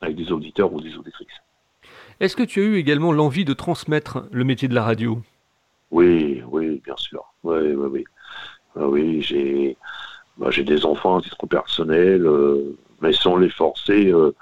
avec 0.00 0.16
des 0.16 0.32
auditeurs 0.32 0.72
ou 0.72 0.80
des 0.80 0.96
auditrices. 0.96 1.28
Est-ce 2.20 2.34
que 2.34 2.42
tu 2.42 2.60
as 2.60 2.64
eu 2.64 2.76
également 2.76 3.12
l'envie 3.12 3.44
de 3.44 3.54
transmettre 3.54 4.24
le 4.32 4.42
métier 4.42 4.66
de 4.66 4.74
la 4.74 4.82
radio? 4.82 5.22
Oui, 5.92 6.42
oui, 6.50 6.82
bien 6.84 6.96
sûr. 6.96 7.22
Oui, 7.44 7.58
oui, 7.58 7.88
oui. 7.92 8.04
Ah 8.74 8.88
oui, 8.88 9.22
j'ai 9.22 9.76
bah, 10.38 10.50
j'ai 10.50 10.64
des 10.64 10.84
enfants 10.84 11.18
à 11.18 11.22
titre 11.22 11.46
personnel, 11.46 12.26
euh, 12.26 12.76
mais 13.00 13.12
sans 13.12 13.36
les 13.36 13.50
forcer, 13.50 14.06
euh, 14.12 14.34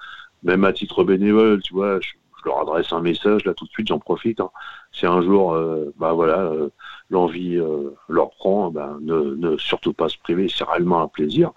même 0.42 0.64
à 0.64 0.72
titre 0.72 1.04
bénévole, 1.04 1.62
tu 1.62 1.74
vois, 1.74 2.00
je, 2.00 2.10
leur 2.44 2.60
adresse 2.60 2.92
un 2.92 3.00
message, 3.00 3.44
là 3.44 3.54
tout 3.54 3.64
de 3.64 3.70
suite, 3.70 3.88
j'en 3.88 3.98
profite. 3.98 4.40
Hein. 4.40 4.50
Si 4.92 5.04
un 5.04 5.20
jour, 5.20 5.54
euh, 5.54 5.92
bah 5.98 6.12
voilà, 6.12 6.52
l'envie 7.10 7.60
leur 8.08 8.30
prend, 8.30 8.70
bah, 8.70 8.96
ne, 9.00 9.56
surtout 9.58 9.92
pas 9.92 10.08
se 10.08 10.16
priver, 10.18 10.48
c'est 10.48 10.62
réellement 10.62 11.02
un 11.02 11.08
plaisir. 11.08 11.50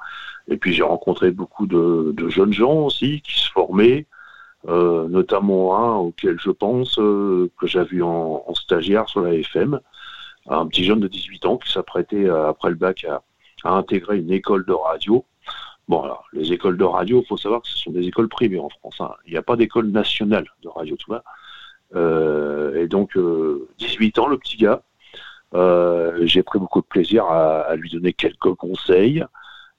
Et 0.47 0.57
puis 0.57 0.73
j'ai 0.73 0.81
rencontré 0.81 1.29
beaucoup 1.29 1.67
de, 1.67 2.15
jeunes 2.29 2.53
gens 2.53 2.73
aussi 2.85 3.21
qui 3.21 3.39
se 3.39 3.51
formaient, 3.51 4.07
notamment 4.67 5.77
un 5.77 5.95
auquel 5.95 6.37
je 6.39 6.51
pense 6.51 6.95
que 6.95 7.49
j'ai 7.63 7.83
vu 7.83 8.03
en, 8.03 8.43
stagiaire 8.53 9.07
sur 9.07 9.21
la 9.21 9.33
FM, 9.33 9.79
un 10.47 10.67
petit 10.67 10.83
jeune 10.83 10.99
de 10.99 11.07
18 11.07 11.45
ans 11.45 11.57
qui 11.57 11.71
s'apprêtait 11.71 12.29
après 12.29 12.69
le 12.69 12.75
bac 12.75 13.05
à 13.63 13.73
intégrer 13.73 14.19
une 14.19 14.31
école 14.31 14.65
de 14.65 14.73
radio. 14.73 15.25
Bon, 15.87 16.07
les 16.33 16.53
écoles 16.53 16.77
de 16.77 16.83
radio, 16.83 17.21
il 17.23 17.27
faut 17.27 17.35
savoir 17.35 17.63
que 17.63 17.67
ce 17.67 17.77
sont 17.77 17.91
des 17.91 18.07
écoles 18.07 18.29
privées 18.29 18.59
en 18.59 18.69
France. 18.69 18.97
Hein. 18.99 19.11
Il 19.25 19.31
n'y 19.31 19.37
a 19.37 19.41
pas 19.41 19.55
d'école 19.55 19.87
nationale 19.87 20.45
de 20.61 20.69
radio. 20.69 20.95
Euh, 21.95 22.83
et 22.83 22.87
donc, 22.87 23.17
18 23.79 24.17
euh, 24.17 24.21
ans, 24.21 24.27
le 24.27 24.37
petit 24.37 24.57
gars. 24.57 24.83
Euh, 25.55 26.19
j'ai 26.27 26.43
pris 26.43 26.59
beaucoup 26.59 26.81
de 26.81 26.85
plaisir 26.85 27.25
à, 27.25 27.75
lui 27.75 27.89
donner 27.89 28.13
quelques 28.13 28.53
conseils. 28.53 29.25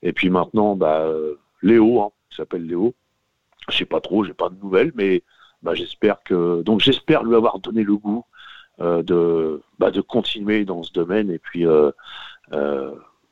Et 0.03 0.13
puis 0.13 0.31
maintenant, 0.31 0.75
bah, 0.75 1.07
Léo, 1.63 2.03
hein, 2.03 2.11
il 2.33 2.37
s'appelle 2.37 2.67
Léo. 2.67 2.93
Je 3.69 3.77
sais 3.77 3.85
pas 3.85 4.01
trop, 4.01 4.25
j'ai 4.25 4.35
pas 4.35 4.49
de 4.49 4.57
nouvelles, 4.57 4.93
mais 4.95 5.23
bah, 5.63 5.75
j'espère 5.75 6.23
que. 6.23 6.63
Donc, 6.63 6.81
j'espère 6.81 7.23
lui 7.23 7.35
avoir 7.35 7.59
donné 7.59 7.83
le 7.83 7.97
goût 7.97 8.25
de, 8.79 9.61
bah, 9.79 9.91
de 9.91 10.01
continuer 10.01 10.65
dans 10.65 10.83
ce 10.83 10.93
domaine 10.93 11.31
et 11.31 11.39
puis 11.39 11.67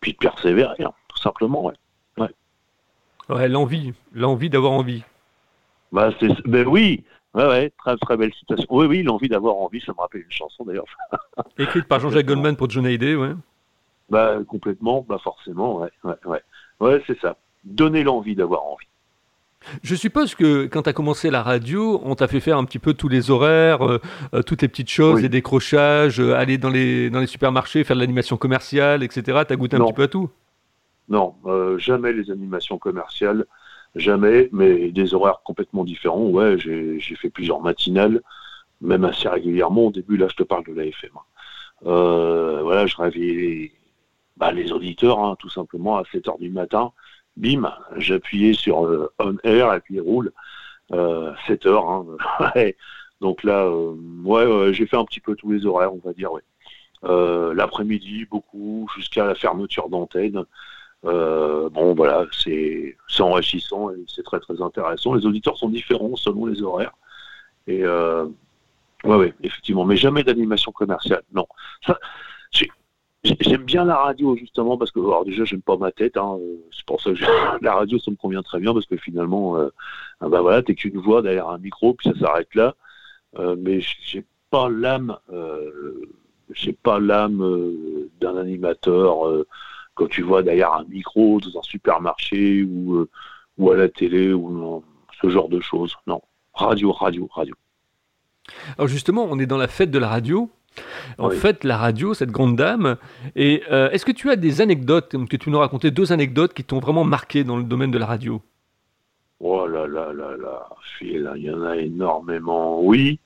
puis 0.00 0.12
de 0.12 0.18
persévérer, 0.18 0.84
hein, 0.84 0.92
tout 1.08 1.18
simplement, 1.18 1.64
ouais. 1.64 1.74
Ouais, 2.16 2.30
ouais 3.28 3.48
l'envie, 3.48 3.94
l'envie 4.12 4.50
d'avoir 4.50 4.72
envie. 4.72 5.02
Bah, 5.92 6.10
c'est, 6.20 6.28
ben 6.46 6.66
oui, 6.66 7.04
ouais, 7.34 7.46
ouais, 7.46 7.72
très, 7.78 7.96
très 7.96 8.16
belle 8.16 8.32
citation. 8.34 8.66
Oui, 8.70 8.86
oui, 8.86 9.02
l'envie 9.02 9.28
d'avoir 9.28 9.56
envie, 9.56 9.80
ça 9.80 9.92
me 9.92 10.00
rappelle 10.00 10.22
une 10.22 10.30
chanson 10.30 10.64
d'ailleurs. 10.64 10.84
Écrite 11.58 11.86
par 11.86 12.00
Jean-Jacques 12.00 12.26
Goldman 12.26 12.56
pour 12.56 12.70
John 12.70 12.86
Hallyday, 12.86 13.14
ouais. 13.14 13.32
Bah, 14.10 14.38
complètement, 14.46 15.04
bah, 15.08 15.18
forcément, 15.22 15.78
ouais, 15.78 15.90
ouais, 16.04 16.14
ouais. 16.26 16.42
Ouais, 16.80 17.02
c'est 17.06 17.18
ça. 17.20 17.36
Donner 17.64 18.04
l'envie 18.04 18.36
d'avoir 18.36 18.62
envie. 18.62 18.86
Je 19.82 19.94
suppose 19.94 20.34
que 20.34 20.66
quand 20.66 20.82
tu 20.82 20.88
as 20.88 20.92
commencé 20.92 21.30
la 21.30 21.42
radio, 21.42 22.00
on 22.04 22.14
t'a 22.14 22.28
fait 22.28 22.40
faire 22.40 22.58
un 22.58 22.64
petit 22.64 22.78
peu 22.78 22.94
tous 22.94 23.08
les 23.08 23.30
horaires, 23.30 23.84
euh, 23.86 24.00
euh, 24.34 24.42
toutes 24.42 24.62
les 24.62 24.68
petites 24.68 24.90
choses, 24.90 25.20
les 25.20 25.28
décrochages, 25.28 26.20
euh, 26.20 26.34
aller 26.34 26.58
dans 26.58 26.70
les, 26.70 27.10
dans 27.10 27.20
les 27.20 27.26
supermarchés, 27.26 27.84
faire 27.84 27.96
de 27.96 28.00
l'animation 28.00 28.36
commerciale, 28.36 29.02
etc. 29.02 29.42
Tu 29.46 29.52
as 29.52 29.56
goûté 29.56 29.76
un 29.76 29.80
petit 29.84 29.92
peu 29.92 30.04
à 30.04 30.08
tout? 30.08 30.30
Non, 31.08 31.34
jamais 31.78 32.12
les 32.12 32.30
animations 32.30 32.78
commerciales, 32.78 33.46
jamais, 33.94 34.48
mais 34.52 34.90
des 34.90 35.14
horaires 35.14 35.40
complètement 35.42 35.84
différents. 35.84 36.26
Ouais, 36.26 36.58
j'ai 36.58 37.16
fait 37.16 37.30
plusieurs 37.30 37.60
matinales, 37.60 38.20
même 38.80 39.04
assez 39.04 39.28
régulièrement. 39.28 39.86
Au 39.86 39.90
début, 39.90 40.16
là, 40.16 40.28
je 40.28 40.36
te 40.36 40.42
parle 40.42 40.64
de 40.64 40.74
l'AFM. 40.74 41.10
voilà, 41.82 42.86
je 42.86 42.96
réveillais 42.96 43.72
bah, 44.36 44.52
les 44.52 44.70
auditeurs, 44.70 45.18
hein, 45.18 45.34
tout 45.38 45.48
simplement, 45.48 45.96
à 45.96 46.04
7 46.12 46.26
h 46.26 46.38
du 46.38 46.50
matin 46.50 46.92
bim, 47.38 47.72
j'appuyais 47.96 48.52
sur 48.52 48.84
euh, 48.84 49.12
on 49.18 49.36
air 49.44 49.72
et 49.72 49.80
puis 49.80 50.00
roule. 50.00 50.32
7 50.90 50.96
euh, 50.96 51.34
heures. 51.66 51.88
Hein. 51.90 52.06
Donc 53.20 53.42
là, 53.42 53.64
euh, 53.64 53.94
ouais, 54.24 54.72
j'ai 54.72 54.86
fait 54.86 54.96
un 54.96 55.04
petit 55.04 55.20
peu 55.20 55.34
tous 55.36 55.52
les 55.52 55.66
horaires, 55.66 55.92
on 55.92 56.00
va 56.04 56.12
dire. 56.12 56.32
Ouais. 56.32 56.42
L'après-midi, 57.54 58.26
beaucoup, 58.30 58.88
jusqu'à 58.96 59.24
la 59.24 59.34
fermeture 59.34 59.88
d'antenne. 59.88 60.44
bon, 61.02 61.94
voilà, 61.94 62.26
c'est 62.32 62.96
enrichissant 63.20 63.90
et 63.90 64.04
c'est 64.06 64.24
très 64.24 64.40
très 64.40 64.60
intéressant. 64.60 65.14
Les 65.14 65.26
auditeurs 65.26 65.56
sont 65.56 65.68
différents 65.68 66.16
selon 66.16 66.46
les 66.46 66.62
horaires. 66.62 66.94
Et 67.66 67.84
ouais, 67.84 68.24
ouais, 69.04 69.34
effectivement, 69.42 69.84
mais 69.84 69.96
jamais 69.96 70.24
d'animation 70.24 70.72
commerciale. 70.72 71.22
Non, 71.32 71.46
ça, 71.86 71.98
J'aime 73.24 73.64
bien 73.64 73.84
la 73.84 73.96
radio 73.96 74.36
justement 74.36 74.78
parce 74.78 74.92
que 74.92 75.00
alors 75.00 75.24
déjà 75.24 75.44
j'aime 75.44 75.62
pas 75.62 75.76
ma 75.76 75.90
tête, 75.90 76.16
hein, 76.16 76.38
euh, 76.40 76.56
c'est 76.70 76.86
pour 76.86 77.00
ça 77.00 77.10
que 77.12 77.18
la 77.64 77.74
radio 77.74 77.98
ça 77.98 78.12
me 78.12 78.16
convient 78.16 78.42
très 78.42 78.60
bien 78.60 78.72
parce 78.72 78.86
que 78.86 78.96
finalement 78.96 79.56
euh, 79.56 79.70
bah 80.20 80.40
voilà 80.40 80.62
t'es 80.62 80.76
qu'une 80.76 80.98
voix 80.98 81.20
derrière 81.20 81.48
un 81.48 81.58
micro 81.58 81.94
puis 81.94 82.10
ça 82.10 82.18
s'arrête 82.18 82.54
là, 82.54 82.76
euh, 83.38 83.56
mais 83.58 83.80
j'ai 83.80 84.24
pas 84.50 84.68
l'âme, 84.68 85.18
euh, 85.32 85.68
j'ai 86.52 86.72
pas 86.72 87.00
l'âme 87.00 87.44
d'un 88.20 88.36
animateur 88.36 89.44
quand 89.94 90.06
tu 90.06 90.22
vois 90.22 90.44
derrière 90.44 90.72
un 90.74 90.84
micro 90.84 91.40
dans 91.40 91.58
un 91.58 91.62
supermarché 91.62 92.62
ou 92.62 93.08
ou 93.58 93.70
à 93.72 93.76
la 93.76 93.88
télé 93.88 94.32
ou 94.32 94.84
ce 95.20 95.28
genre 95.28 95.48
de 95.48 95.58
choses. 95.58 95.96
Non, 96.06 96.22
radio, 96.54 96.92
radio, 96.92 97.28
radio. 97.32 97.56
Alors 98.76 98.86
justement 98.86 99.26
on 99.28 99.40
est 99.40 99.46
dans 99.46 99.58
la 99.58 99.68
fête 99.68 99.90
de 99.90 99.98
la 99.98 100.08
radio. 100.08 100.48
En 101.18 101.30
fait, 101.30 101.64
la 101.64 101.76
radio, 101.76 102.14
cette 102.14 102.30
grande 102.30 102.56
dame. 102.56 102.96
Et 103.34 103.62
euh, 103.70 103.90
est-ce 103.90 104.04
que 104.04 104.12
tu 104.12 104.30
as 104.30 104.36
des 104.36 104.60
anecdotes, 104.60 105.14
que 105.28 105.36
tu 105.36 105.50
nous 105.50 105.58
racontais 105.58 105.90
deux 105.90 106.12
anecdotes 106.12 106.54
qui 106.54 106.64
t'ont 106.64 106.78
vraiment 106.78 107.04
marqué 107.04 107.44
dans 107.44 107.56
le 107.56 107.64
domaine 107.64 107.90
de 107.90 107.98
la 107.98 108.06
radio? 108.06 108.42
Oh 109.40 109.66
là 109.66 109.86
là 109.86 110.12
là 110.12 110.36
là, 110.36 110.68
il 111.00 111.42
y 111.42 111.50
en 111.50 111.62
a 111.62 111.76
énormément. 111.76 112.80
Oui, 112.82 113.20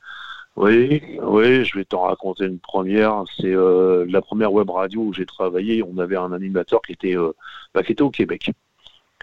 oui, 0.57 1.03
oui, 1.23 1.65
je 1.65 1.79
vais 1.79 1.85
t'en 1.85 2.03
raconter 2.03 2.45
une 2.45 2.59
première. 2.59 3.25
C'est 3.37 3.55
euh, 3.55 4.05
la 4.09 4.21
première 4.21 4.53
web 4.53 4.69
radio 4.71 5.01
où 5.01 5.13
j'ai 5.13 5.27
travaillé. 5.27 5.83
On 5.83 5.99
avait 5.99 6.17
un 6.17 6.33
animateur 6.33 6.83
qui 6.83 6.93
était, 6.93 7.17
euh, 7.17 7.33
bah, 7.75 7.83
qui 7.83 7.93
était 7.93 8.03
au 8.03 8.11
Québec. 8.11 8.51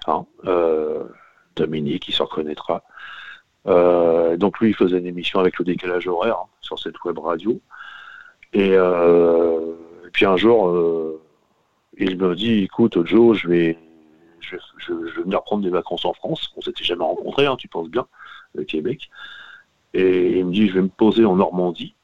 Hein, 0.07 0.25
Dominique, 1.55 2.07
il 2.07 2.13
s'en 2.13 2.25
reconnaîtra. 2.25 2.83
donc 3.65 4.59
lui, 4.59 4.69
il 4.69 4.75
faisait 4.75 4.97
une 4.97 5.07
émission 5.07 5.39
avec 5.39 5.59
le 5.59 5.65
décalage 5.65 6.07
horaire 6.07 6.37
hein, 6.43 6.47
sur 6.61 6.79
cette 6.79 7.03
web 7.03 7.19
radio. 7.19 7.59
Euh, 8.55 9.75
et, 10.05 10.09
puis 10.11 10.25
un 10.25 10.37
jour, 10.37 10.69
euh, 10.69 11.21
il 11.97 12.17
me 12.17 12.35
dit, 12.35 12.63
écoute, 12.63 13.05
Joe, 13.05 13.37
je 13.37 13.47
vais, 13.47 13.77
je, 14.39 14.55
vais 14.55 15.21
venir 15.23 15.43
prendre 15.43 15.63
des 15.63 15.69
vacances 15.69 16.05
en 16.05 16.13
France. 16.13 16.51
On 16.57 16.61
s'était 16.61 16.83
jamais 16.83 17.03
rencontrés, 17.03 17.45
hein, 17.45 17.55
tu 17.57 17.67
penses 17.67 17.89
bien, 17.89 18.07
le 18.53 18.63
Québec. 18.63 19.09
Et 19.93 20.39
il 20.39 20.45
me 20.45 20.51
dit, 20.51 20.67
je 20.67 20.73
vais 20.73 20.81
me 20.81 20.89
poser 20.89 21.25
en 21.25 21.35
Normandie. 21.35 21.95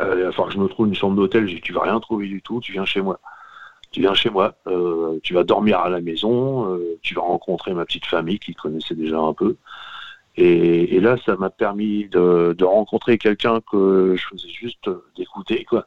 Euh, 0.00 0.14
il 0.18 0.22
va 0.24 0.30
falloir 0.32 0.48
que 0.48 0.54
je 0.54 0.60
me 0.60 0.68
trouve 0.68 0.88
une 0.88 0.94
chambre 0.94 1.16
d'hôtel. 1.16 1.48
Je 1.48 1.54
dis, 1.54 1.60
tu 1.60 1.72
vas 1.72 1.82
rien 1.82 1.98
trouver 2.00 2.26
du 2.26 2.42
tout, 2.42 2.60
tu 2.60 2.72
viens 2.72 2.84
chez 2.84 3.00
moi. 3.00 3.18
Tu 3.92 4.00
viens 4.00 4.14
chez 4.14 4.30
moi, 4.30 4.54
euh, 4.68 5.18
tu 5.24 5.34
vas 5.34 5.42
dormir 5.42 5.80
à 5.80 5.88
la 5.88 6.00
maison, 6.00 6.78
tu 7.02 7.14
vas 7.14 7.22
rencontrer 7.22 7.74
ma 7.74 7.84
petite 7.84 8.06
famille 8.06 8.38
qui 8.38 8.54
connaissait 8.54 8.94
déjà 8.94 9.18
un 9.18 9.32
peu. 9.32 9.56
Et, 10.42 11.00
là, 11.00 11.18
ça 11.26 11.36
m'a 11.36 11.50
permis 11.50 12.08
de, 12.08 12.64
rencontrer 12.64 13.18
quelqu'un 13.18 13.60
que 13.60 14.14
je 14.16 14.26
faisais 14.26 14.48
juste 14.48 14.88
d'écouter, 15.14 15.64
quoi. 15.64 15.86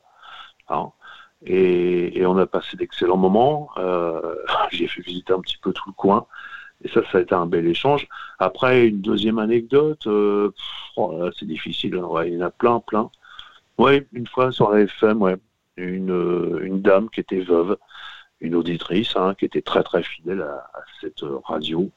Hein. 0.70 0.92
et, 1.46 2.24
on 2.26 2.38
a 2.38 2.46
passé 2.46 2.78
d'excellents 2.78 3.18
moments. 3.18 3.70
Euh, 3.78 4.36
j'ai 4.72 4.88
fait 4.88 5.02
visiter 5.02 5.34
un 5.34 5.42
petit 5.42 5.58
peu 5.58 5.74
tout 5.74 5.90
le 5.90 5.94
coin. 5.94 6.28
Et 6.84 6.90
ça, 6.90 7.02
ça 7.12 7.18
a 7.18 7.22
été 7.22 7.34
un 7.34 7.48
bel 7.48 7.66
échange. 7.68 8.08
Après, 8.38 8.88
une 8.88 9.02
deuxième 9.02 9.40
anecdote, 9.40 10.06
euh, 10.06 10.52
oh 10.98 11.30
c'est 11.40 11.48
difficile. 11.48 11.96
Hein. 11.96 12.24
il 12.26 12.34
y 12.36 12.38
en 12.38 12.46
a 12.46 12.52
plein, 12.52 12.80
plein. 12.80 13.10
Ouais, 13.80 14.08
une 14.14 14.28
fois 14.28 14.52
sur 14.52 14.70
la 14.72 14.82
FM, 14.82 15.22
ouais, 15.24 15.38
une, 15.78 16.60
une 16.62 16.82
dame 16.82 17.10
qui 17.10 17.22
était 17.22 17.40
veuve, 17.40 17.78
une 18.40 18.54
auditrice, 18.54 19.16
hein, 19.16 19.34
qui 19.36 19.46
était 19.46 19.64
très 19.64 19.82
très 19.82 20.04
fidèle 20.04 20.42
à 20.42 20.84
cette 21.02 21.24
radio. 21.46 21.90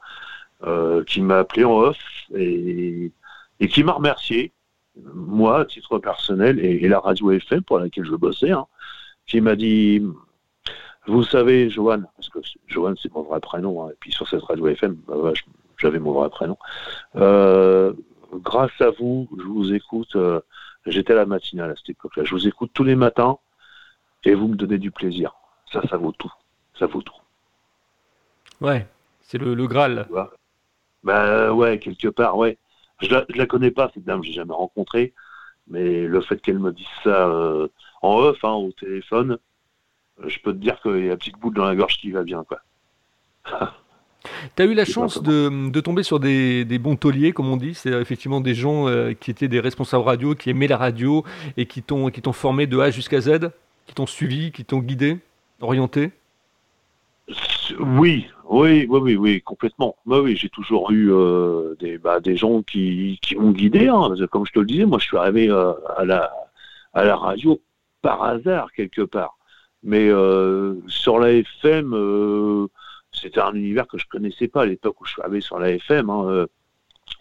Euh, 0.65 1.05
qui 1.05 1.21
m'a 1.21 1.41
appelé 1.41 1.65
en 1.65 1.77
off 1.77 1.99
et, 2.35 3.13
et 3.61 3.69
qui 3.69 3.85
m'a 3.85 3.93
remercié, 3.93 4.53
moi, 4.97 5.61
à 5.61 5.65
titre 5.67 5.99
personnel, 5.99 6.59
et, 6.65 6.89
la 6.89 6.99
radio 6.99 7.31
FM 7.31 7.63
pour 7.63 7.79
laquelle 7.79 8.07
je 8.07 8.15
bossais, 8.15 8.53
hein, 8.53 8.67
qui 9.27 9.43
m'a 9.43 9.55
dit 9.55 10.03
Vous 11.07 11.25
savez, 11.25 11.69
Johan, 11.69 12.01
parce 12.17 12.31
que 12.31 12.39
Johan, 12.69 12.95
c'est 13.01 13.13
mon 13.13 13.23
vrai 13.23 13.39
prénom, 13.41 13.85
hein, 13.85 13.91
et 13.91 13.97
puis 14.01 14.13
sur 14.13 14.27
cette 14.29 14.43
radio 14.45 14.67
FM, 14.69 14.97
bah, 15.07 15.33
j'avais 15.77 15.99
mon 15.99 16.13
vrai 16.13 16.31
prénom. 16.31 16.57
Euh, 17.17 17.93
grâce 18.33 18.81
à 18.81 18.89
vous, 18.91 19.29
je 19.39 19.45
vous 19.45 19.75
écoute. 19.75 20.17
Euh, 20.17 20.41
j'étais 20.87 21.13
à 21.13 21.17
la 21.17 21.27
matinale 21.27 21.73
à 21.73 21.77
cette 21.77 21.91
époque-là. 21.91 22.25
Je 22.25 22.31
vous 22.31 22.49
écoute 22.49 22.71
tous 22.73 22.85
les 22.85 22.97
matins 22.97 23.37
et 24.25 24.35
vous 24.35 24.49
me 24.49 24.57
donnez 24.57 24.79
du 24.79 24.91
plaisir. 24.91 25.35
Ça, 25.71 25.83
ça 25.91 25.99
vaut 25.99 26.13
tout. 26.13 26.33
Ça 26.79 26.87
vaut 26.87 27.03
tout. 27.03 27.13
Ouais, 28.63 28.87
c'est 29.21 29.37
le, 29.37 29.55
le 29.55 29.67
Graal. 29.67 30.09
Bah 31.03 31.53
ouais, 31.53 31.79
quelque 31.79 32.09
part, 32.09 32.37
ouais. 32.37 32.59
Je 33.01 33.11
la, 33.11 33.25
la 33.29 33.47
connais 33.47 33.71
pas, 33.71 33.91
cette 33.93 34.05
dame, 34.05 34.23
j'ai 34.23 34.33
jamais 34.33 34.55
rencontré. 34.55 35.13
Mais 35.69 36.07
le 36.07 36.21
fait 36.21 36.41
qu'elle 36.41 36.59
me 36.59 36.73
dise 36.73 36.87
ça 37.03 37.29
euh, 37.29 37.69
en 38.03 38.17
off, 38.19 38.39
hein, 38.45 38.53
au 38.53 38.73
téléphone, 38.73 39.39
euh, 40.23 40.29
je 40.29 40.39
peux 40.41 40.53
te 40.53 40.59
dire 40.59 40.81
qu'il 40.81 41.05
y 41.05 41.11
a 41.11 41.15
un 41.15 41.17
petit 41.17 41.33
bout 41.33 41.51
dans 41.51 41.65
la 41.65 41.75
gorge 41.75 41.99
qui 41.99 42.11
va 42.11 42.23
bien, 42.23 42.45
quoi. 42.45 42.61
Tu 44.57 44.63
as 44.63 44.67
eu 44.67 44.75
la 44.75 44.85
chance 44.85 45.23
de, 45.23 45.81
tomber 45.81 46.03
sur 46.03 46.19
des, 46.19 46.79
bons 46.81 46.97
tauliers, 46.97 47.31
comme 47.31 47.49
on 47.49 47.57
dit, 47.57 47.75
c'est 47.75 47.93
effectivement 47.93 48.41
des 48.41 48.57
gens 48.57 48.89
euh, 48.89 49.13
qui 49.13 49.31
étaient 49.31 49.47
des 49.47 49.61
responsables 49.61 50.03
radio, 50.03 50.35
qui 50.35 50.51
aimaient 50.51 50.67
la 50.67 50.77
radio 50.77 51.25
et 51.57 51.67
qui 51.67 51.81
t'ont 51.81 52.11
formé 52.33 52.67
de 52.67 52.77
A 52.81 52.91
jusqu'à 52.91 53.21
Z, 53.21 53.53
qui 53.87 53.95
t'ont 53.95 54.07
suivi, 54.07 54.51
qui 54.51 54.65
t'ont 54.65 54.81
guidé, 54.81 55.19
orienté 55.61 56.11
Oui, 57.81 58.27
oui, 58.45 58.87
oui, 58.89 59.01
oui, 59.01 59.17
oui, 59.17 59.43
complètement. 59.43 59.97
Moi, 60.05 60.21
oui, 60.21 60.37
j'ai 60.37 60.49
toujours 60.49 60.91
eu 60.93 61.13
euh, 61.13 61.75
des, 61.81 61.99
bah, 61.99 62.21
des 62.21 62.37
gens 62.37 62.63
qui, 62.63 63.19
qui 63.21 63.35
m'ont 63.35 63.51
guidé. 63.51 63.89
Hein. 63.89 64.15
Comme 64.31 64.47
je 64.47 64.53
te 64.53 64.61
le 64.61 64.67
disais, 64.67 64.87
moi, 64.87 64.99
je 64.99 65.07
suis 65.07 65.17
arrivé 65.17 65.51
euh, 65.51 65.73
à, 65.97 66.05
la, 66.05 67.17
radio 67.17 67.61
par 68.03 68.23
hasard, 68.23 68.73
quelque 68.73 69.03
part. 69.03 69.37
Mais 69.83 70.09
sur 70.89 71.19
la 71.19 71.33
FM 71.33 72.69
c'était 73.21 73.41
un 73.41 73.55
univers 73.55 73.87
que 73.87 73.99
je 73.99 74.07
connaissais 74.07 74.49
pas 74.49 74.63
à 74.63 74.67
l'époque 74.67 75.01
où 75.01 75.05
je 75.05 75.13
suis 75.13 75.23
arrivé 75.23 75.41
sur 75.41 75.59
la 75.59 75.71
FM. 75.71 76.11
Hein, 76.11 76.25
euh, 76.27 76.47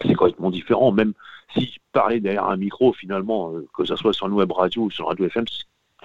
c'est 0.02 0.14
complètement 0.14 0.50
différent, 0.50 0.92
même 0.92 1.14
si 1.54 1.78
parler 1.92 2.20
derrière 2.20 2.44
un 2.44 2.56
micro, 2.56 2.92
finalement, 2.92 3.52
euh, 3.52 3.66
que 3.74 3.84
ce 3.84 3.96
soit 3.96 4.12
sur 4.12 4.26
une 4.26 4.34
web 4.34 4.50
radio 4.52 4.82
ou 4.82 4.90
sur 4.90 5.06
radio 5.08 5.26
FM, 5.26 5.44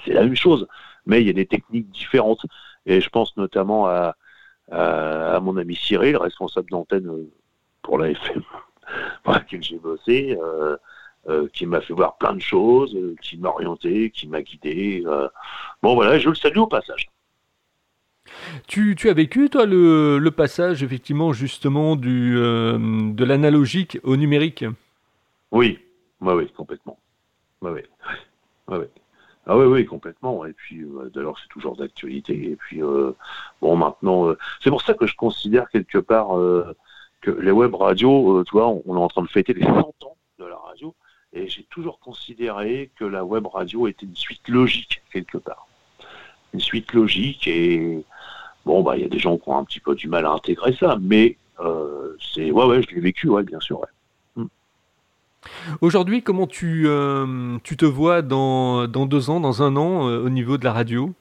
c'est 0.06 0.14
la 0.14 0.24
même 0.24 0.36
chose. 0.36 0.68
Mais 1.06 1.22
il 1.22 1.28
y 1.28 1.30
a 1.30 1.34
des 1.34 1.46
techniques 1.46 1.90
différentes. 1.90 2.46
Et 2.86 3.02
je 3.02 3.10
pense 3.10 3.36
notamment 3.38 3.88
à, 3.88 4.16
à, 4.72 5.40
mon 5.42 5.58
ami 5.58 5.76
Cyril, 5.76 6.18
responsable 6.18 6.70
d'antenne 6.70 7.08
euh, 7.08 7.30
pour 7.82 7.98
la 7.98 8.10
FM, 8.10 8.42
pour 9.24 9.34
laquelle 9.34 9.64
j'ai 9.64 9.78
bossé, 9.78 10.38
qui 11.54 11.66
m'a 11.66 11.82
fait 11.82 11.94
voir 11.94 12.18
plein 12.18 12.34
de 12.34 12.42
choses, 12.42 12.98
qui 13.22 13.38
m'a 13.38 13.50
orienté, 13.50 14.10
qui 14.10 14.28
m'a 14.28 14.42
guidé. 14.42 15.04
bon 15.84 15.96
voilà, 15.96 16.18
je 16.18 16.30
le 16.30 16.36
salue 16.36 16.58
au 16.58 16.68
passage. 16.68 17.12
Tu, 18.68 19.10
as 19.10 19.14
vécu, 19.14 19.50
toi, 19.50 19.66
le, 19.66 20.30
passage, 20.30 20.84
effectivement, 20.84 21.34
justement, 21.34 21.96
du, 21.96 22.38
euh, 22.38 22.78
de 22.80 23.26
l'analogique 23.26 24.00
au 24.04 24.16
numérique? 24.16 24.66
Oui, 25.52 25.80
oui, 26.22 26.34
oui, 26.34 26.52
complètement. 26.56 26.98
Oui, 27.62 27.72
oui. 27.72 27.82
oui. 28.70 28.86
Ah 29.48 29.58
oui, 29.58 29.66
oui, 29.66 29.86
complètement. 29.86 30.46
Et 30.46 30.54
puis, 30.54 30.82
euh, 30.82 31.10
d'ailleurs, 31.14 31.38
c'est 31.40 31.50
toujours 31.50 31.76
d'actualité. 31.76 32.52
Et 32.52 32.56
puis, 32.56 32.84
euh, 32.84 33.12
bon, 33.62 33.76
maintenant, 33.76 34.34
c'est 34.62 34.70
pour 34.70 34.82
ça 34.82 34.94
que 34.94 35.08
je 35.08 35.16
considère 35.16 35.70
quelque 35.70 35.98
part 35.98 36.30
que 37.22 37.32
les 37.32 37.52
web 37.52 37.74
radios, 37.76 38.44
tu 38.44 38.52
vois, 38.52 38.68
on, 38.68 38.96
est 38.96 39.00
en 39.00 39.08
train 39.08 39.24
de 39.24 39.28
fêter 39.28 39.54
les 39.54 39.64
100 39.66 39.80
ans 39.80 40.18
de 40.40 40.46
la 40.46 40.58
radio. 40.58 40.96
Et 41.34 41.48
j'ai 41.48 41.64
toujours 41.64 42.00
considéré 42.00 42.92
que 42.98 43.06
la 43.06 43.24
web 43.24 43.48
radio 43.48 43.88
était 43.88 44.06
une 44.06 44.16
suite 44.16 44.48
logique, 44.48 45.02
quelque 45.12 45.38
part. 45.38 45.68
Une 46.54 46.60
suite 46.60 46.94
logique 46.94 47.48
et 47.48 48.04
Bon, 48.66 48.84
bah, 48.84 48.96
il 48.96 49.02
y 49.02 49.06
a 49.06 49.10
des 49.10 49.20
gens 49.20 49.38
qui 49.38 49.50
ont 49.50 49.58
un 49.58 49.64
petit 49.64 49.80
peu 49.80 49.96
du 49.96 50.08
mal 50.08 50.26
à 50.26 50.32
intégrer 50.32 50.74
ça, 50.74 50.98
mais 51.02 51.38
euh, 51.60 52.16
c'est, 52.34 52.52
ouais, 52.52 52.66
ouais, 52.66 52.82
je 52.84 52.94
l'ai 52.94 53.02
vécu, 53.02 53.28
ouais, 53.28 53.44
bien 53.44 53.60
sûr. 53.60 53.80
Hmm. 53.80 53.86
Aujourd'hui, 55.82 56.22
comment 56.22 56.48
tu, 56.48 56.88
euh, 56.88 57.58
tu 57.64 57.78
te 57.78 57.86
vois 57.86 58.22
dans, 58.22 58.88
dans, 58.88 59.06
deux 59.06 59.30
ans, 59.30 59.40
dans 59.40 59.64
un 59.64 59.76
an, 59.76 60.08
euh, 60.08 60.24
au 60.24 60.30
niveau 60.30 60.58
de 60.58 60.64
la 60.64 60.74
radio? 60.74 61.14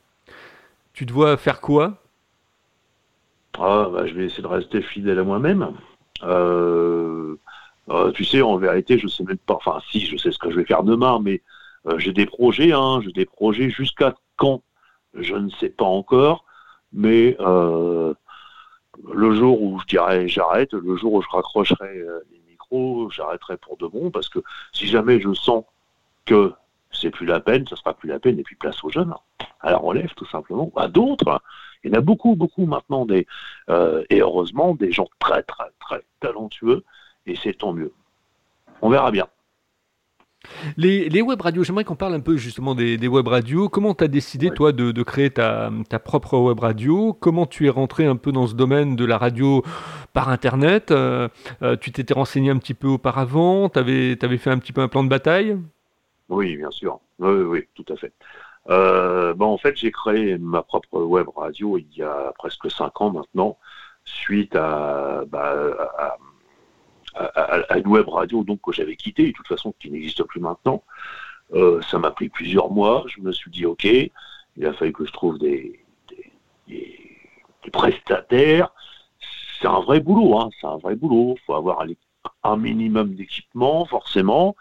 Tu 0.92 1.06
te 1.06 1.12
vois 1.12 1.36
faire 1.36 1.60
quoi? 1.60 1.94
Ah, 3.58 3.88
bah, 3.92 4.06
Je 4.06 4.14
vais 4.14 4.26
essayer 4.26 4.42
de 4.42 4.48
rester 4.48 4.82
fidèle 4.82 5.18
à 5.18 5.24
moi-même. 5.24 5.72
tu 8.14 8.24
sais, 8.24 8.42
en 8.42 8.56
vérité, 8.56 8.98
je 8.98 9.08
sais 9.08 9.24
même 9.24 9.38
pas. 9.38 9.54
Enfin, 9.54 9.78
si, 9.90 10.00
je 10.00 10.16
sais 10.16 10.32
ce 10.32 10.38
que 10.38 10.50
je 10.50 10.56
vais 10.56 10.64
faire 10.66 10.82
demain, 10.82 11.18
mais 11.22 11.42
j'ai 11.96 12.12
des 12.12 12.26
projets. 12.26 12.72
Hein, 12.72 13.00
j'ai 13.02 13.12
des 13.12 13.26
projets 13.26 13.70
jusqu'à 13.70 14.14
quand? 14.36 14.62
Je 15.14 15.34
ne 15.34 15.48
sais 15.48 15.70
pas 15.70 15.84
encore. 15.84 16.44
Mais 16.92 17.36
euh, 17.40 18.12
le 19.12 19.34
jour 19.34 19.62
où 19.62 19.78
je 19.80 19.86
dirais 19.86 20.28
j'arrête, 20.28 20.72
le 20.72 20.96
jour 20.96 21.14
où 21.14 21.22
je 21.22 21.28
raccrocherai 21.30 22.04
micros, 22.70 23.10
j'arrêterai 23.10 23.56
pour 23.56 23.76
de 23.76 23.86
bon, 23.86 24.10
parce 24.10 24.28
que 24.28 24.40
si 24.72 24.86
jamais 24.86 25.20
je 25.20 25.32
sens 25.34 25.64
que 26.24 26.52
c'est 26.92 27.10
plus 27.10 27.26
la 27.26 27.40
peine, 27.40 27.66
ça 27.68 27.76
sera 27.76 27.94
plus 27.94 28.08
la 28.08 28.18
peine, 28.18 28.38
et 28.38 28.42
puis 28.42 28.56
place 28.56 28.82
aux 28.84 28.90
jeunes, 28.90 29.14
à 29.60 29.70
la 29.70 29.76
relève 29.76 30.12
tout 30.14 30.26
simplement, 30.26 30.72
à 30.76 30.88
d'autres. 30.88 31.40
Il 31.82 31.90
y 31.90 31.94
en 31.94 31.98
a 31.98 32.00
beaucoup, 32.00 32.34
beaucoup 32.34 32.66
maintenant, 32.66 33.06
des, 33.06 33.26
euh, 33.68 34.04
et 34.10 34.20
heureusement, 34.20 34.74
des 34.74 34.92
gens 34.92 35.08
très, 35.18 35.42
très, 35.42 35.70
très 35.78 36.02
talentueux, 36.20 36.84
et 37.26 37.36
c'est 37.36 37.54
tant 37.54 37.72
mieux. 37.72 37.92
On 38.82 38.90
verra 38.90 39.10
bien. 39.10 39.28
Les, 40.76 41.22
web 41.22 41.40
radios, 41.40 41.64
j'aimerais 41.64 41.84
qu'on 41.84 41.96
parle 41.96 42.14
un 42.14 42.20
peu 42.20 42.36
justement 42.36 42.74
des, 42.74 43.08
web 43.08 43.28
radios. 43.28 43.68
Comment 43.68 43.94
tu 43.94 44.04
as 44.04 44.08
décidé, 44.08 44.50
toi, 44.50 44.72
de, 44.72 45.02
créer 45.02 45.30
ta, 45.30 45.70
propre 46.02 46.38
web 46.38 46.58
radio? 46.58 47.12
Comment 47.12 47.46
tu 47.46 47.66
es 47.66 47.70
rentré 47.70 48.06
un 48.06 48.16
peu 48.16 48.32
dans 48.32 48.46
ce 48.46 48.54
domaine 48.54 48.96
de 48.96 49.04
la 49.04 49.18
radio 49.18 49.62
par 50.12 50.28
Internet? 50.28 50.90
Euh, 50.90 51.28
euh, 51.62 51.76
Tu 51.76 51.92
t'étais 51.92 52.14
renseigné 52.14 52.50
un 52.50 52.58
petit 52.58 52.74
peu 52.74 52.88
auparavant? 52.88 53.68
Tu 53.68 53.78
avais, 53.78 54.16
fait 54.38 54.50
un 54.50 54.58
petit 54.58 54.72
peu 54.72 54.80
un 54.80 54.88
plan 54.88 55.04
de 55.04 55.08
bataille? 55.08 55.58
Oui, 56.28 56.56
bien 56.56 56.70
sûr. 56.70 57.00
Oui, 57.18 57.42
oui, 57.42 57.68
tout 57.74 57.92
à 57.92 57.96
fait. 57.96 58.12
Euh, 58.68 59.34
bon, 59.34 59.46
en 59.46 59.58
fait, 59.58 59.76
j'ai 59.76 59.90
créé 59.90 60.38
ma 60.38 60.62
propre 60.62 61.00
web 61.00 61.26
radio 61.34 61.78
il 61.78 61.88
y 61.96 62.02
a 62.02 62.32
presque 62.38 62.70
cinq 62.70 63.00
ans 63.00 63.10
maintenant, 63.10 63.58
suite 64.04 64.54
à, 64.54 65.24
bah, 65.26 65.54
à 65.98 66.16
à, 67.14 67.78
une 67.78 67.88
web 67.88 68.08
radio 68.08 68.44
donc 68.44 68.60
que 68.64 68.72
j'avais 68.72 68.96
quitté, 68.96 69.28
de 69.28 69.32
toute 69.32 69.48
façon 69.48 69.74
qui 69.78 69.90
n'existe 69.90 70.22
plus 70.24 70.40
maintenant. 70.40 70.82
Euh, 71.52 71.80
ça 71.82 71.98
m'a 71.98 72.10
pris 72.10 72.28
plusieurs 72.28 72.70
mois. 72.70 73.04
Je 73.08 73.20
me 73.20 73.32
suis 73.32 73.50
dit 73.50 73.66
ok, 73.66 73.84
il 73.84 74.66
a 74.66 74.72
fallu 74.72 74.92
que 74.92 75.04
je 75.04 75.12
trouve 75.12 75.38
des, 75.38 75.84
prestataires. 77.72 78.72
C'est 79.60 79.68
un 79.68 79.80
vrai 79.80 80.00
boulot, 80.00 80.38
hein, 80.38 80.50
c'est 80.60 80.66
un 80.66 80.78
vrai 80.78 80.96
boulot. 80.96 81.34
Il 81.36 81.44
faut 81.44 81.54
avoir 81.54 81.84
un 82.42 82.56
minimum 82.56 83.14
d'équipement, 83.14 83.84
forcément. 83.84 84.56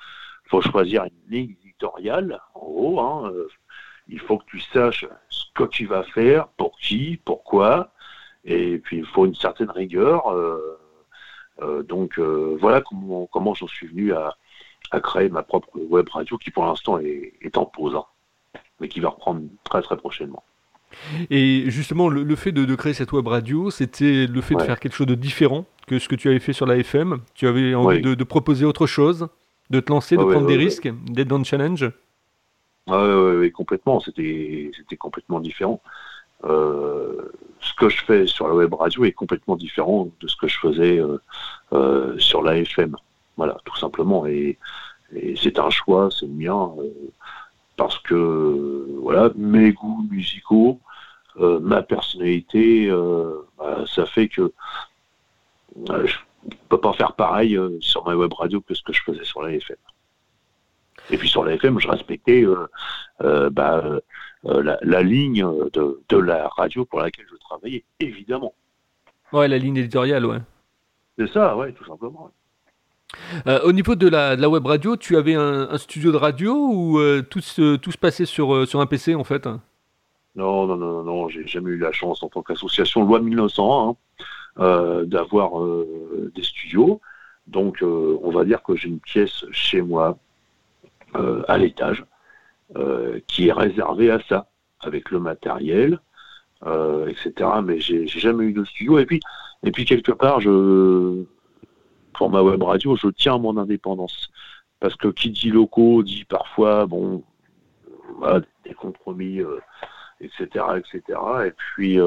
Il 0.45 0.49
faut 0.49 0.61
choisir 0.61 1.05
une 1.05 1.31
ligne 1.31 1.55
éditoriale, 1.63 2.39
en 2.55 2.65
haut. 2.65 2.99
Hein. 2.99 3.31
Euh, 3.31 3.47
il 4.07 4.19
faut 4.19 4.37
que 4.39 4.45
tu 4.47 4.59
saches 4.59 5.05
ce 5.29 5.45
que 5.53 5.63
tu 5.63 5.85
vas 5.85 6.03
faire, 6.03 6.47
pour 6.49 6.77
qui, 6.79 7.19
pourquoi. 7.23 7.91
Et 8.43 8.79
puis 8.79 8.97
il 8.97 9.05
faut 9.05 9.25
une 9.25 9.35
certaine 9.35 9.69
rigueur. 9.69 10.31
Euh, 10.31 10.78
donc 11.87 12.19
euh, 12.19 12.57
voilà 12.59 12.81
comment, 12.81 13.27
comment 13.31 13.53
j'en 13.53 13.67
suis 13.67 13.87
venu 13.87 14.13
à, 14.13 14.35
créer 15.01 15.29
ma 15.29 15.43
propre 15.43 15.69
web 15.75 16.09
radio 16.09 16.37
qui 16.37 16.49
pour 16.49 16.65
l'instant 16.65 16.99
est, 16.99 17.57
en 17.57 17.65
pause, 17.65 17.95
hein, 17.95 18.05
mais 18.79 18.87
qui 18.87 18.99
va 18.99 19.09
reprendre 19.09 19.41
très 19.63 19.81
très 19.81 19.97
prochainement. 19.97 20.43
Et 21.29 21.65
justement, 21.67 22.09
le, 22.09 22.35
fait 22.35 22.51
de, 22.51 22.75
créer 22.75 22.93
cette 22.93 23.11
web 23.11 23.27
radio, 23.27 23.69
c'était 23.69 24.25
le 24.25 24.41
fait 24.41 24.55
de 24.55 24.63
faire 24.63 24.79
quelque 24.79 24.95
chose 24.95 25.05
de 25.05 25.13
différent 25.13 25.65
que 25.85 25.99
ce 25.99 26.07
que 26.07 26.15
tu 26.15 26.29
avais 26.29 26.39
fait 26.39 26.53
sur 26.53 26.65
la 26.65 26.77
FM. 26.77 27.19
Tu 27.35 27.47
avais 27.47 27.75
envie 27.75 28.01
de, 28.01 28.23
proposer 28.23 28.65
autre 28.65 28.87
chose, 28.87 29.27
de 29.69 29.79
te 29.79 29.91
lancer, 29.91 30.17
de 30.17 30.23
prendre 30.23 30.47
des 30.47 30.57
risques, 30.57 30.91
d'être 31.11 31.27
dans 31.27 31.37
le 31.37 31.43
challenge? 31.43 31.91
Oui, 32.87 33.51
complètement. 33.51 33.99
C'était 33.99 34.71
complètement 34.97 35.39
différent. 35.39 35.79
Euh, 36.45 37.31
ce 37.59 37.73
que 37.73 37.89
je 37.89 38.03
fais 38.03 38.25
sur 38.27 38.47
la 38.47 38.55
web 38.55 38.73
radio 38.73 39.03
est 39.03 39.11
complètement 39.11 39.57
différent 39.57 40.09
de 40.21 40.27
ce 40.27 40.35
que 40.37 40.47
je 40.47 40.57
faisais 40.59 40.97
euh, 40.97 41.21
euh, 41.73 42.17
sur 42.17 42.41
la 42.41 42.57
FM. 42.57 42.95
Voilà, 43.35 43.57
tout 43.65 43.75
simplement. 43.77 44.25
Et, 44.25 44.57
c'est 45.41 45.57
un 45.57 45.71
choix, 45.71 46.09
c'est 46.11 46.27
le 46.27 46.33
mien, 46.33 46.71
parce 47.77 47.97
que 47.97 48.85
voilà, 49.01 49.31
mes 49.35 49.71
goûts 49.71 50.05
musicaux, 50.07 50.79
ma 51.35 51.81
personnalité, 51.81 52.91
bah, 53.57 53.85
ça 53.87 54.05
fait 54.05 54.27
que 54.27 54.53
je 55.75 56.15
ne 56.43 56.55
peux 56.69 56.79
pas 56.79 56.93
faire 56.93 57.13
pareil 57.13 57.59
sur 57.79 58.05
ma 58.05 58.15
web 58.15 58.31
radio 58.33 58.61
que 58.61 58.75
ce 58.75 58.83
que 58.83 58.93
je 58.93 59.01
faisais 59.01 59.23
sur 59.23 59.41
la 59.41 59.53
FM. 59.53 59.77
Et 61.09 61.17
puis 61.17 61.27
sur 61.27 61.43
la 61.43 61.53
FM, 61.53 61.79
je 61.79 61.87
respectais 61.87 62.45
bah, 63.19 63.83
euh, 64.45 64.77
la, 64.81 65.01
ligne 65.03 65.45
de, 65.73 66.17
la 66.17 66.47
radio 66.47 66.85
pour 66.85 67.01
laquelle 67.01 67.25
je 67.29 67.35
travaillais, 67.37 67.83
évidemment. 67.99 68.53
Ouais, 69.33 69.49
la 69.49 69.57
ligne 69.57 69.75
éditoriale, 69.75 70.25
ouais. 70.25 70.39
C'est 71.17 71.27
ça, 71.27 71.57
ouais, 71.57 71.73
tout 71.73 71.83
simplement. 71.83 72.31
Euh, 73.47 73.59
au 73.63 73.73
niveau 73.73 73.95
de 73.95 74.07
la, 74.07 74.49
web 74.49 74.65
radio, 74.65 74.95
tu 74.95 75.17
avais 75.17 75.35
un, 75.35 75.77
studio 75.77 76.13
de 76.13 76.17
radio 76.17 76.53
ou 76.55 76.99
euh, 76.99 77.21
tout, 77.21 77.41
se, 77.41 77.75
tout 77.75 77.91
se 77.91 77.97
passait 77.97 78.25
sur, 78.25 78.65
sur 78.65 78.79
un 78.79 78.85
PC 78.85 79.13
en 79.15 79.25
fait 79.25 79.45
Non, 80.35 80.65
non, 80.67 80.77
non, 80.77 81.03
non, 81.03 81.27
j'ai 81.27 81.45
jamais 81.45 81.71
eu 81.71 81.77
la 81.77 81.91
chance 81.91 82.23
en 82.23 82.29
tant 82.29 82.41
qu'association 82.41 83.03
loi 83.03 83.19
1900 83.19 83.97
hein, 84.57 85.03
d'avoir 85.05 85.51
des 86.33 86.43
studios. 86.43 87.01
Donc, 87.47 87.79
on 87.81 88.31
va 88.31 88.45
dire 88.45 88.63
que 88.63 88.75
j'ai 88.77 88.87
une 88.87 88.99
pièce 88.99 89.43
chez 89.51 89.81
moi 89.81 90.17
à 91.13 91.57
l'étage 91.57 92.05
euh, 92.75 93.19
qui 93.27 93.47
est 93.47 93.53
réservé 93.53 94.11
à 94.11 94.19
ça, 94.27 94.49
avec 94.81 95.11
le 95.11 95.19
matériel, 95.19 95.99
etc. 97.07 97.49
Mais 97.63 97.79
j'ai 97.79 98.05
jamais 98.07 98.45
eu 98.45 98.53
de 98.53 98.65
studio. 98.65 98.99
Et 98.99 99.05
puis, 99.05 99.19
et 99.63 99.71
puis 99.71 99.85
quelque 99.85 100.11
part, 100.11 100.39
pour 102.13 102.29
ma 102.29 102.41
web 102.41 102.61
radio, 102.61 102.95
je 102.95 103.07
tiens 103.07 103.35
à 103.35 103.37
mon 103.37 103.57
indépendance. 103.57 104.29
Parce 104.79 104.95
que 104.95 105.07
qui 105.09 105.29
dit 105.31 105.51
locaux 105.51 106.03
dit 106.03 106.25
parfois, 106.25 106.85
bon, 106.85 107.23
des 108.65 108.73
compromis, 108.73 109.39
etc., 110.21 110.65
etc. 110.77 111.19
Et 111.45 111.51
puis, 111.51 111.99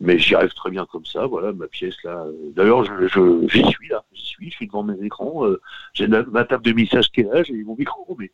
mais 0.00 0.18
j'y 0.18 0.34
arrive 0.34 0.54
très 0.54 0.70
bien 0.70 0.86
comme 0.86 1.04
ça, 1.04 1.26
voilà, 1.26 1.52
ma 1.52 1.68
pièce 1.68 2.02
là. 2.04 2.24
D'ailleurs, 2.56 2.84
je, 2.84 3.46
j'y 3.48 3.64
suis 3.66 3.88
là, 3.88 4.02
j'y 4.12 4.24
suis, 4.24 4.50
je 4.50 4.56
suis 4.56 4.66
devant 4.66 4.82
mes 4.82 4.98
écrans, 5.04 5.44
euh, 5.44 5.60
j'ai 5.92 6.08
ma, 6.08 6.44
table 6.44 6.64
de 6.64 6.72
mixage 6.72 7.10
qui 7.12 7.20
est 7.20 7.24
là, 7.24 7.42
j'ai 7.42 7.62
mon 7.64 7.76
micro, 7.76 8.16
mais 8.18 8.30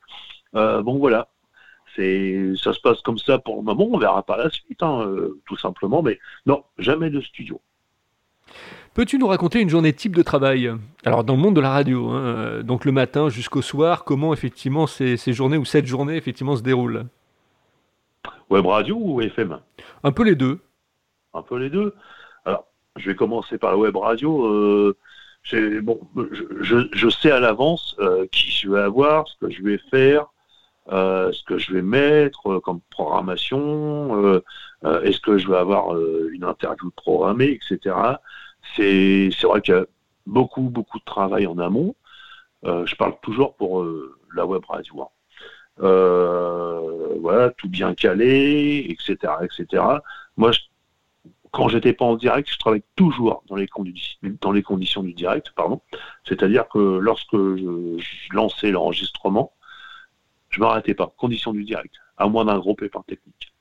euh, 0.57 0.83
bon 0.83 0.99
voilà. 0.99 1.29
C'est, 1.95 2.53
ça 2.63 2.73
se 2.73 2.81
passe 2.81 3.01
comme 3.01 3.19
ça 3.19 3.39
pour 3.39 3.57
le 3.57 3.63
moment, 3.63 3.89
on 3.91 3.99
verra 3.99 4.23
par 4.23 4.37
la 4.37 4.51
suite, 4.51 4.83
hein, 4.83 5.03
euh, 5.07 5.41
tout 5.47 5.57
simplement, 5.57 6.03
mais 6.03 6.19
non, 6.45 6.63
jamais 6.79 7.09
de 7.09 7.23
studio. 7.23 7.61
Peux-tu 8.93 9.19
nous 9.19 9.29
raconter 9.29 9.61
une 9.61 9.71
journée 9.71 9.93
type 9.93 10.15
de 10.15 10.23
travail? 10.23 10.71
Alors 11.05 11.25
dans 11.25 11.37
le 11.37 11.41
monde 11.41 11.57
de 11.57 11.61
la 11.61 11.71
radio, 11.71 12.11
hein, 12.11 12.63
donc 12.63 12.85
le 12.85 12.93
matin 12.93 13.29
jusqu'au 13.29 13.63
soir, 13.63 14.05
comment 14.05 14.33
effectivement 14.33 14.87
ces, 14.87 15.17
ces 15.17 15.33
journées 15.33 15.57
ou 15.57 15.65
cette 15.65 15.87
journée 15.87 16.17
effectivement 16.17 16.57
se 16.57 16.63
déroulent? 16.63 17.07
Web 18.51 18.67
radio 18.67 18.97
ou 18.99 19.21
FM 19.21 19.59
Un 20.05 20.13
peu 20.13 20.23
les 20.23 20.35
deux 20.35 20.61
un 21.37 21.43
peu 21.43 21.59
les 21.59 21.71
deux. 21.71 21.95
Alors, 22.45 22.67
je 22.97 23.11
vais 23.11 23.17
commencer 23.17 23.59
par 23.59 23.71
la 23.71 23.77
web 23.77 23.97
radio. 23.97 24.47
Euh, 24.47 24.97
bon, 25.83 26.01
je, 26.61 27.09
sais 27.09 27.31
à 27.31 27.41
l'avance 27.41 27.95
euh, 28.01 28.27
qui 28.33 28.51
je 28.51 28.71
vais 28.71 28.81
avoir, 28.81 29.29
ce 29.29 29.37
que 29.39 29.51
je 29.51 29.63
vais 29.63 29.79
faire, 29.91 30.27
euh, 30.93 31.33
ce 31.33 31.43
que 31.45 31.59
je 31.59 31.73
vais 31.73 31.83
mettre 31.83 32.59
comme 32.61 32.81
programmation, 32.91 34.43
est-ce 35.03 35.21
que 35.21 35.39
je 35.39 35.49
vais 35.49 35.57
avoir 35.57 35.97
une 36.31 36.45
interview 36.45 36.91
programmée, 36.91 37.59
etc. 37.61 37.97
C'est 38.77 39.31
vrai 39.43 39.61
qu'il 39.61 39.75
y 39.75 39.79
a 39.79 39.87
beaucoup, 40.27 40.63
beaucoup 40.63 40.99
de 40.99 41.05
travail 41.05 41.47
en 41.47 41.59
amont. 41.59 41.95
je 42.65 42.95
parle 42.97 43.15
toujours 43.23 43.55
pour 43.57 43.85
la 44.35 44.47
web 44.47 44.63
radio. 44.69 45.03
Hein. 45.03 45.81
voilà, 47.21 47.51
tout 47.51 47.69
bien 47.69 47.95
calé, 47.95 48.87
etc., 48.89 49.33
etc. 49.43 49.83
Moi, 50.37 50.53
je 50.53 50.61
quand 51.57 51.69
j'étais 51.69 51.95
pas 51.95 52.05
en 52.05 52.17
direct, 52.17 52.51
je 52.51 52.59
travaillais 52.59 52.85
toujours 52.97 53.43
dans 53.49 53.57
les, 53.57 53.67
conditions 53.67 55.03
du 55.03 55.15
direct, 55.15 55.53
pardon. 55.57 55.81
C'est-à-dire 56.25 56.69
que 56.69 56.99
lorsque 56.99 57.33
je, 57.33 57.99
lançais 58.31 58.71
l'enregistrement, 58.71 59.55
je 60.57 60.61
m'arrêtais 60.61 60.95
pas. 60.95 61.13
Conditions 61.19 61.53
du 61.53 61.65
direct, 61.65 61.95
à 62.17 62.29
moins 62.29 62.47
d'un 62.47 62.59
gros 62.59 62.75
pépin 62.75 63.03
technique. 63.07 63.53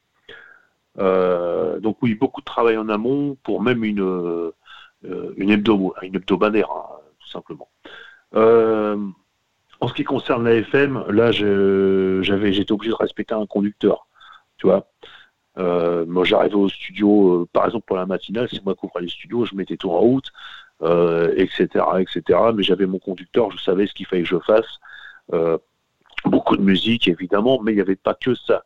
Euh, 0.97 1.79
donc 1.81 1.97
oui, 2.01 2.15
beaucoup 2.15 2.39
de 2.39 2.45
travail 2.45 2.77
en 2.77 2.87
amont 2.87 3.35
pour 3.43 3.61
même 3.61 3.83
une, 3.83 4.01
euh, 4.01 4.53
une, 5.03 5.51
une 5.51 6.15
hebdomadaire, 6.15 6.71
hein, 6.71 6.85
tout 7.19 7.27
simplement. 7.27 7.67
Euh, 8.35 8.97
en 9.81 9.87
ce 9.89 9.93
qui 9.93 10.05
concerne 10.05 10.45
la 10.45 10.55
FM, 10.55 11.05
là, 11.09 11.31
j'avais, 11.33 12.53
j'étais 12.53 12.71
obligé 12.71 12.91
de 12.91 12.95
respecter 12.95 13.33
un 13.33 13.45
conducteur, 13.45 14.07
tu 14.57 14.67
vois. 14.67 14.87
Moi, 15.57 16.23
j'arrivais 16.23 16.55
au 16.55 16.69
studio, 16.69 17.47
par 17.51 17.65
exemple 17.65 17.85
pour 17.85 17.97
la 17.97 18.05
matinale, 18.05 18.47
c'est 18.49 18.63
moi 18.63 18.73
qui 18.73 18.85
ouvrais 18.85 19.01
les 19.01 19.09
studios, 19.09 19.45
je 19.45 19.55
mettais 19.55 19.75
tout 19.75 19.91
en 19.91 19.99
route, 19.99 20.31
etc., 20.81 21.67
etc. 21.99 22.39
Mais 22.55 22.63
j'avais 22.63 22.85
mon 22.85 22.99
conducteur, 22.99 23.51
je 23.51 23.57
savais 23.57 23.85
ce 23.85 23.93
qu'il 23.93 24.05
fallait 24.05 24.23
que 24.23 24.29
je 24.29 24.39
fasse. 24.39 24.79
Beaucoup 26.25 26.57
de 26.57 26.61
musique, 26.61 27.07
évidemment, 27.07 27.61
mais 27.61 27.71
il 27.71 27.75
n'y 27.75 27.81
avait 27.81 27.95
pas 27.95 28.13
que 28.13 28.35
ça. 28.35 28.63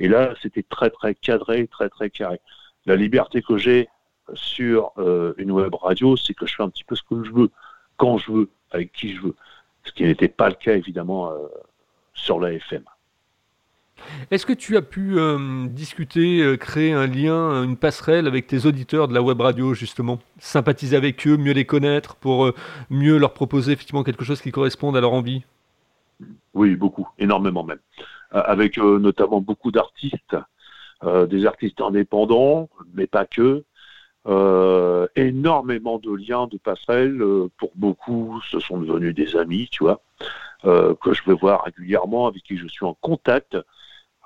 Et 0.00 0.08
là, 0.08 0.34
c'était 0.42 0.62
très, 0.62 0.90
très 0.90 1.14
cadré, 1.14 1.66
très, 1.66 1.88
très 1.88 2.10
carré. 2.10 2.40
La 2.86 2.96
liberté 2.96 3.42
que 3.42 3.56
j'ai 3.56 3.88
sur 4.34 4.92
une 5.38 5.50
web 5.50 5.74
radio, 5.74 6.16
c'est 6.16 6.34
que 6.34 6.46
je 6.46 6.54
fais 6.54 6.62
un 6.62 6.68
petit 6.68 6.84
peu 6.84 6.94
ce 6.94 7.02
que 7.02 7.24
je 7.24 7.32
veux, 7.32 7.50
quand 7.96 8.18
je 8.18 8.30
veux, 8.30 8.50
avec 8.70 8.92
qui 8.92 9.14
je 9.14 9.20
veux. 9.22 9.36
Ce 9.84 9.92
qui 9.92 10.04
n'était 10.04 10.28
pas 10.28 10.48
le 10.48 10.54
cas, 10.54 10.74
évidemment, 10.74 11.32
sur 12.14 12.38
la 12.38 12.52
FM. 12.52 12.84
Est-ce 14.30 14.46
que 14.46 14.52
tu 14.52 14.76
as 14.76 14.82
pu 14.82 15.18
euh, 15.18 15.66
discuter, 15.68 16.40
euh, 16.40 16.56
créer 16.56 16.92
un 16.92 17.06
lien, 17.06 17.64
une 17.64 17.76
passerelle 17.76 18.26
avec 18.26 18.46
tes 18.46 18.66
auditeurs 18.66 19.08
de 19.08 19.14
la 19.14 19.22
web 19.22 19.40
radio, 19.40 19.74
justement? 19.74 20.18
Sympathiser 20.38 20.96
avec 20.96 21.26
eux, 21.26 21.36
mieux 21.36 21.52
les 21.52 21.64
connaître, 21.64 22.16
pour 22.16 22.46
euh, 22.46 22.54
mieux 22.90 23.18
leur 23.18 23.34
proposer 23.34 23.72
effectivement 23.72 24.04
quelque 24.04 24.24
chose 24.24 24.40
qui 24.40 24.50
corresponde 24.50 24.96
à 24.96 25.00
leur 25.00 25.12
envie? 25.12 25.44
Oui, 26.54 26.76
beaucoup, 26.76 27.08
énormément 27.18 27.64
même. 27.64 27.78
avec 28.30 28.78
notamment 28.78 29.40
beaucoup 29.40 29.70
d'artistes, 29.70 30.36
des 31.04 31.46
artistes 31.46 31.80
indépendants, 31.80 32.68
mais 32.94 33.06
pas 33.06 33.24
que. 33.24 33.64
énormément 35.16 35.98
de 35.98 36.12
liens, 36.12 36.46
de 36.48 36.58
passerelles. 36.58 37.22
pour 37.56 37.70
beaucoup, 37.76 38.40
ce 38.50 38.58
sont 38.58 38.80
devenus 38.80 39.14
des 39.14 39.36
amis, 39.36 39.68
tu 39.70 39.84
vois, 39.84 40.00
que 40.64 41.12
je 41.12 41.22
veux 41.26 41.36
voir 41.36 41.64
régulièrement, 41.64 42.26
avec 42.26 42.42
qui 42.42 42.56
je 42.56 42.66
suis 42.66 42.84
en 42.84 42.94
contact 42.94 43.56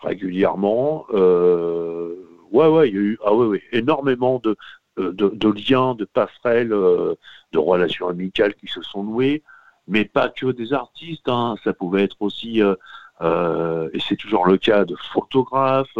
régulièrement. 0.02 1.06
Euh, 1.12 2.14
ouais, 2.50 2.68
ouais, 2.68 2.88
il 2.88 2.94
y 2.94 2.98
a 2.98 3.00
eu 3.00 3.18
ah, 3.24 3.34
ouais, 3.34 3.46
ouais, 3.46 3.62
énormément 3.72 4.40
de, 4.40 4.56
de, 4.96 5.70
liens, 5.70 5.94
de 5.94 6.04
passerelles, 6.04 6.72
euh, 6.72 7.14
de 7.52 7.58
relations 7.58 8.08
amicales 8.08 8.54
qui 8.54 8.66
se 8.66 8.82
sont 8.82 9.04
nouées, 9.04 9.42
mais 9.88 10.04
pas 10.04 10.28
que 10.28 10.46
des 10.52 10.72
artistes. 10.72 11.28
Hein. 11.28 11.56
Ça 11.64 11.72
pouvait 11.72 12.04
être 12.04 12.20
aussi, 12.20 12.62
euh, 12.62 13.88
et 13.92 14.00
c'est 14.00 14.16
toujours 14.16 14.46
le 14.46 14.58
cas, 14.58 14.84
de 14.84 14.96
photographes, 15.12 15.96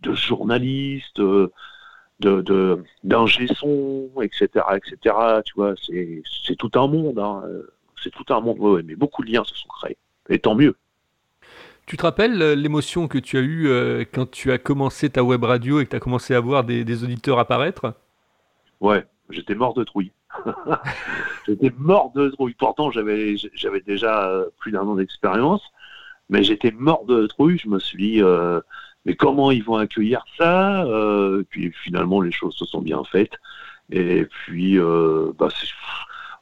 de 0.00 0.14
journalistes, 0.14 1.20
de 1.20 1.52
d'ingé 3.02 3.46
son, 3.46 4.10
etc., 4.20 4.48
etc. 4.76 5.16
Tu 5.44 5.54
vois, 5.56 5.74
c'est 5.76 6.56
tout 6.56 6.70
un 6.74 6.86
monde. 6.86 7.18
Hein. 7.18 7.42
C'est 8.02 8.10
tout 8.10 8.26
un 8.32 8.40
monde. 8.40 8.58
Ouais, 8.58 8.82
mais 8.82 8.94
beaucoup 8.94 9.24
de 9.24 9.30
liens 9.30 9.44
se 9.44 9.54
sont 9.54 9.68
créés. 9.68 9.96
Et 10.28 10.38
tant 10.38 10.54
mieux. 10.54 10.76
Tu 11.90 11.96
te 11.96 12.02
rappelles 12.02 12.40
euh, 12.40 12.54
l'émotion 12.54 13.08
que 13.08 13.18
tu 13.18 13.36
as 13.36 13.40
eue 13.40 13.66
euh, 13.66 14.04
quand 14.04 14.30
tu 14.30 14.52
as 14.52 14.58
commencé 14.58 15.10
ta 15.10 15.24
web 15.24 15.42
radio 15.42 15.80
et 15.80 15.86
que 15.86 15.90
tu 15.90 15.96
as 15.96 15.98
commencé 15.98 16.36
à 16.36 16.38
voir 16.38 16.62
des, 16.62 17.02
auditeurs 17.02 17.40
apparaître? 17.40 17.94
Ouais, 18.80 19.04
j'étais 19.28 19.56
mort 19.56 19.74
de 19.74 19.82
trouille. 19.82 20.12
j'étais 21.46 21.72
mort 21.76 22.12
de 22.14 22.28
trouille. 22.30 22.54
Pourtant, 22.54 22.90
j'avais, 22.90 23.36
déjà 23.86 24.28
euh, 24.28 24.46
plus 24.58 24.72
d'un 24.72 24.82
an 24.82 24.94
d'expérience, 24.94 25.62
mais 26.28 26.42
j'étais 26.42 26.70
mort 26.70 27.04
de 27.04 27.26
trouille. 27.26 27.58
Je 27.58 27.68
me 27.68 27.78
suis 27.78 27.98
dit, 27.98 28.22
mais 29.04 29.14
comment 29.14 29.50
ils 29.50 29.64
vont 29.64 29.76
accueillir 29.76 30.24
ça 30.38 30.84
Puis 31.50 31.72
finalement, 31.72 32.20
les 32.20 32.32
choses 32.32 32.54
se 32.54 32.64
sont 32.64 32.82
bien 32.82 33.02
faites. 33.04 33.32
Et 33.90 34.24
puis, 34.24 34.78
bah, 35.38 35.48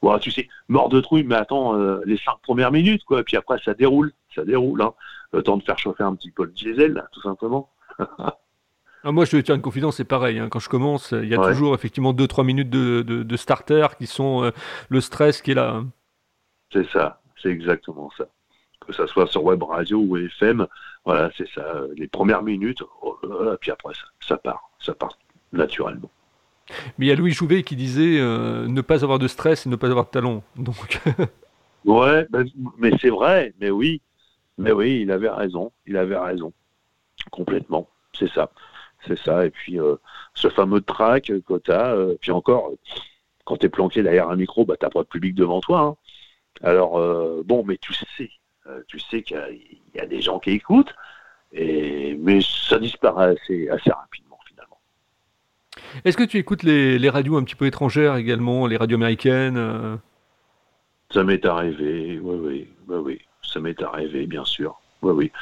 ouais, 0.03 0.19
tu 0.21 0.31
sais, 0.31 0.49
mort 0.69 0.89
de 0.89 1.01
trouille, 1.01 1.25
mais 1.25 1.37
attends, 1.37 1.75
les 2.05 2.19
cinq 2.19 2.37
premières 2.43 2.73
minutes, 2.73 3.05
quoi. 3.05 3.23
Puis 3.23 3.37
après, 3.37 3.59
ça 3.65 3.75
déroule, 3.75 4.13
ça 4.35 4.45
déroule. 4.45 4.83
Hein 4.83 4.93
le 5.33 5.43
temps 5.43 5.57
de 5.57 5.63
faire 5.63 5.79
chauffer 5.79 6.05
un 6.05 6.15
petit 6.15 6.31
peu 6.31 6.45
le 6.45 6.53
diesel, 6.53 7.05
tout 7.13 7.23
simplement. 7.23 7.71
Ah, 9.05 9.13
moi, 9.13 9.25
je 9.25 9.37
vais 9.37 9.43
te 9.43 9.47
faire 9.47 9.57
une 9.57 9.63
confidence, 9.63 9.97
c'est 9.97 10.05
pareil. 10.05 10.39
Hein. 10.39 10.49
Quand 10.49 10.59
je 10.59 10.69
commence, 10.69 11.13
il 11.13 11.29
y 11.29 11.35
a 11.35 11.39
toujours 11.39 11.75
effectivement 11.75 12.13
2-3 12.13 12.45
minutes 12.45 12.71
de, 12.71 13.37
starter 13.37 13.87
qui 13.99 14.07
sont 14.07 14.45
euh, 14.45 14.51
le 14.89 15.01
stress 15.01 15.43
qui 15.43 15.53
est 15.53 15.55
là. 15.55 15.71
Hein. 15.71 15.89
C'est 16.73 16.89
ça, 16.91 17.21
c'est 17.41 17.51
exactement 17.51 18.11
ça. 18.17 18.25
Que 18.87 18.93
ça 18.93 19.07
soit 19.07 19.27
sur 19.27 19.45
web 19.45 19.63
radio 19.63 19.99
ou 19.99 20.17
FM, 20.17 20.67
voilà, 21.05 21.31
c'est 21.37 21.49
ça. 21.51 21.83
Les 21.97 22.09
premières 22.09 22.43
minutes, 22.43 22.83
oh 23.03 23.19
puis 23.61 23.71
après, 23.71 23.95
ça, 23.95 24.05
ça 24.21 24.37
part, 24.37 24.71
ça 24.81 24.95
part 24.95 25.17
naturellement. 25.53 26.11
Mais 26.99 27.07
il 27.07 27.09
y 27.09 27.13
a 27.13 27.15
Louis 27.15 27.33
Jouvet 27.33 27.63
qui 27.63 27.77
disait 27.77 28.21
euh, 28.21 28.67
ne 28.67 28.81
pas 28.81 29.05
avoir 29.05 29.19
de 29.19 29.29
stress 29.29 29.67
et 29.67 29.69
ne 29.69 29.77
pas 29.77 29.89
avoir 29.89 30.07
de 30.07 30.11
talent. 30.11 30.43
Donc. 30.57 31.01
ouais, 31.85 32.27
ben, 32.31 32.47
mais 32.77 32.93
c'est 33.01 33.11
vrai, 33.11 33.55
mais 33.61 33.71
oui. 33.71 34.03
Mais 34.59 34.73
oui, 34.73 35.01
il 35.03 35.13
avait 35.13 35.31
raison, 35.31 35.71
il 35.87 35.97
avait 35.97 36.19
raison, 36.19 36.53
complètement, 37.31 37.89
c'est 38.13 38.29
ça, 38.33 38.51
c'est 39.07 39.19
ça. 39.19 39.47
Et 39.47 39.51
puis 39.51 39.81
euh, 39.81 39.97
ce 40.35 40.49
fameux 40.49 40.81
track 40.81 41.33
que 41.47 41.59
tu 41.59 41.71
as, 41.71 41.95
euh, 41.95 42.17
puis 42.21 42.31
encore, 42.31 42.73
quand 43.45 43.57
tu 43.57 43.67
es 43.67 43.69
planqué 43.69 44.03
derrière 44.03 44.31
un 44.31 44.37
micro, 44.37 44.65
bah, 44.65 44.77
tu 44.81 44.89
pas 44.89 45.03
de 45.03 45.09
public 45.09 45.35
devant 45.35 45.61
toi. 45.61 45.81
Hein. 45.81 45.97
Alors, 46.63 46.99
euh, 46.99 47.43
bon, 47.45 47.65
mais 47.65 47.79
tu 47.79 47.95
sais, 47.95 48.31
tu 48.89 48.99
sais 48.99 49.23
qu'il 49.23 49.39
y, 49.95 50.01
a 50.01 50.07
des 50.07 50.21
gens 50.21 50.39
qui 50.39 50.51
écoutent, 50.51 50.95
et, 51.53 52.17
mais 52.21 52.41
ça 52.43 52.79
disparaît 52.79 53.37
assez, 53.41 53.69
assez 53.69 53.91
rapidement 53.91 54.39
finalement. 54.47 54.79
Est-ce 56.05 56.17
que 56.17 56.25
tu 56.25 56.37
écoutes 56.37 56.65
les, 56.65 56.99
les, 56.99 57.09
radios 57.09 57.37
un 57.37 57.45
petit 57.45 57.55
peu 57.55 57.67
étrangères 57.67 58.17
également, 58.17 58.67
les 58.67 58.77
radios 58.77 58.97
américaines 58.97 59.99
Ça 61.11 61.25
m'est 61.25 61.47
arrivé, 61.47 62.19
oui, 62.21 62.37
oui, 62.43 62.69
oui, 62.89 62.97
oui 62.97 63.21
ça 63.49 63.61
m'est 63.61 63.83
arrivé, 63.83 64.27
bien 64.27 64.45
sûr. 64.45 64.81
Oui, 65.03 65.13
oui. 65.13 65.33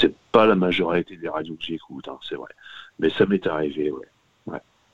C'est 0.00 0.14
pas 0.32 0.46
la 0.46 0.54
majorité 0.54 1.16
des 1.16 1.28
radios 1.28 1.54
que 1.54 1.64
j'écoute, 1.64 2.08
hein, 2.08 2.18
c'est 2.28 2.34
vrai. 2.36 2.50
Mais 2.98 3.10
ça 3.10 3.26
m'est 3.26 3.46
arrivé, 3.46 3.90
ouais. 3.90 4.06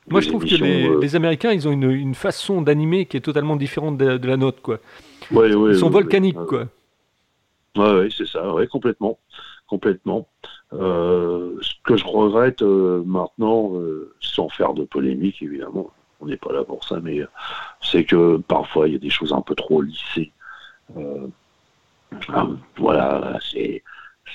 Moi, 0.08 0.20
je 0.20 0.28
trouve 0.28 0.44
que 0.44 0.60
euh, 0.60 1.00
les, 1.00 1.14
Américains, 1.14 1.52
ils 1.52 1.68
ont 1.68 1.72
une, 1.72 2.14
façon 2.16 2.60
d'animer 2.60 3.06
qui 3.06 3.16
est 3.16 3.20
totalement 3.20 3.54
différente 3.54 3.96
de, 3.98 4.26
la 4.26 4.36
nôtre, 4.36 4.60
quoi. 4.60 4.80
Ouais, 5.30 5.54
ouais, 5.54 5.72
ils 5.74 5.78
sont 5.78 5.90
volcaniques, 5.90 6.44
quoi. 6.48 6.66
Ouais, 7.76 7.94
ouais, 7.94 8.08
c'est 8.10 8.26
ça, 8.26 8.52
ouais, 8.52 8.66
complètement. 8.66 9.20
complètement. 9.68 10.26
ce 10.72 11.72
que 11.84 11.96
je 11.96 12.04
regrette 12.04 12.62
maintenant, 12.62 13.72
sans 14.20 14.48
faire 14.48 14.74
de 14.74 14.82
polémique 14.82 15.40
évidemment, 15.40 15.92
on 16.20 16.26
n'est 16.26 16.36
pas 16.36 16.52
là 16.52 16.64
pour 16.64 16.82
ça, 16.82 16.98
mais 17.00 17.20
c'est 17.80 18.04
que 18.04 18.38
parfois 18.38 18.88
il 18.88 18.94
y 18.94 18.96
a 18.96 19.00
des 19.00 19.08
choses 19.08 19.32
un 19.32 19.40
peu 19.40 19.54
trop 19.54 19.82
lissées. 19.82 20.32
Voilà, 22.76 23.38
c'est 23.40 23.82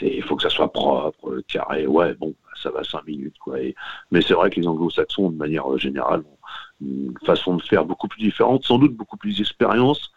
il 0.02 0.24
faut 0.24 0.36
que 0.36 0.44
ça 0.44 0.50
soit 0.50 0.72
propre, 0.72 1.42
carré. 1.48 1.88
Ouais, 1.88 2.14
bon, 2.14 2.34
ça 2.62 2.70
va 2.70 2.84
cinq 2.84 3.06
minutes, 3.08 3.38
quoi. 3.40 3.58
mais 4.12 4.22
c'est 4.22 4.34
vrai 4.34 4.50
que 4.50 4.60
les 4.60 4.68
anglo-saxons, 4.68 5.32
de 5.32 5.38
manière 5.38 5.78
générale, 5.78 6.20
ont 6.20 6.38
une 6.82 7.14
façon 7.26 7.56
de 7.56 7.64
faire 7.64 7.86
beaucoup 7.86 8.08
plus 8.08 8.22
différente, 8.22 8.64
sans 8.64 8.78
doute 8.78 8.96
beaucoup 8.96 9.18
plus 9.18 9.38
d'expérience. 9.38 10.12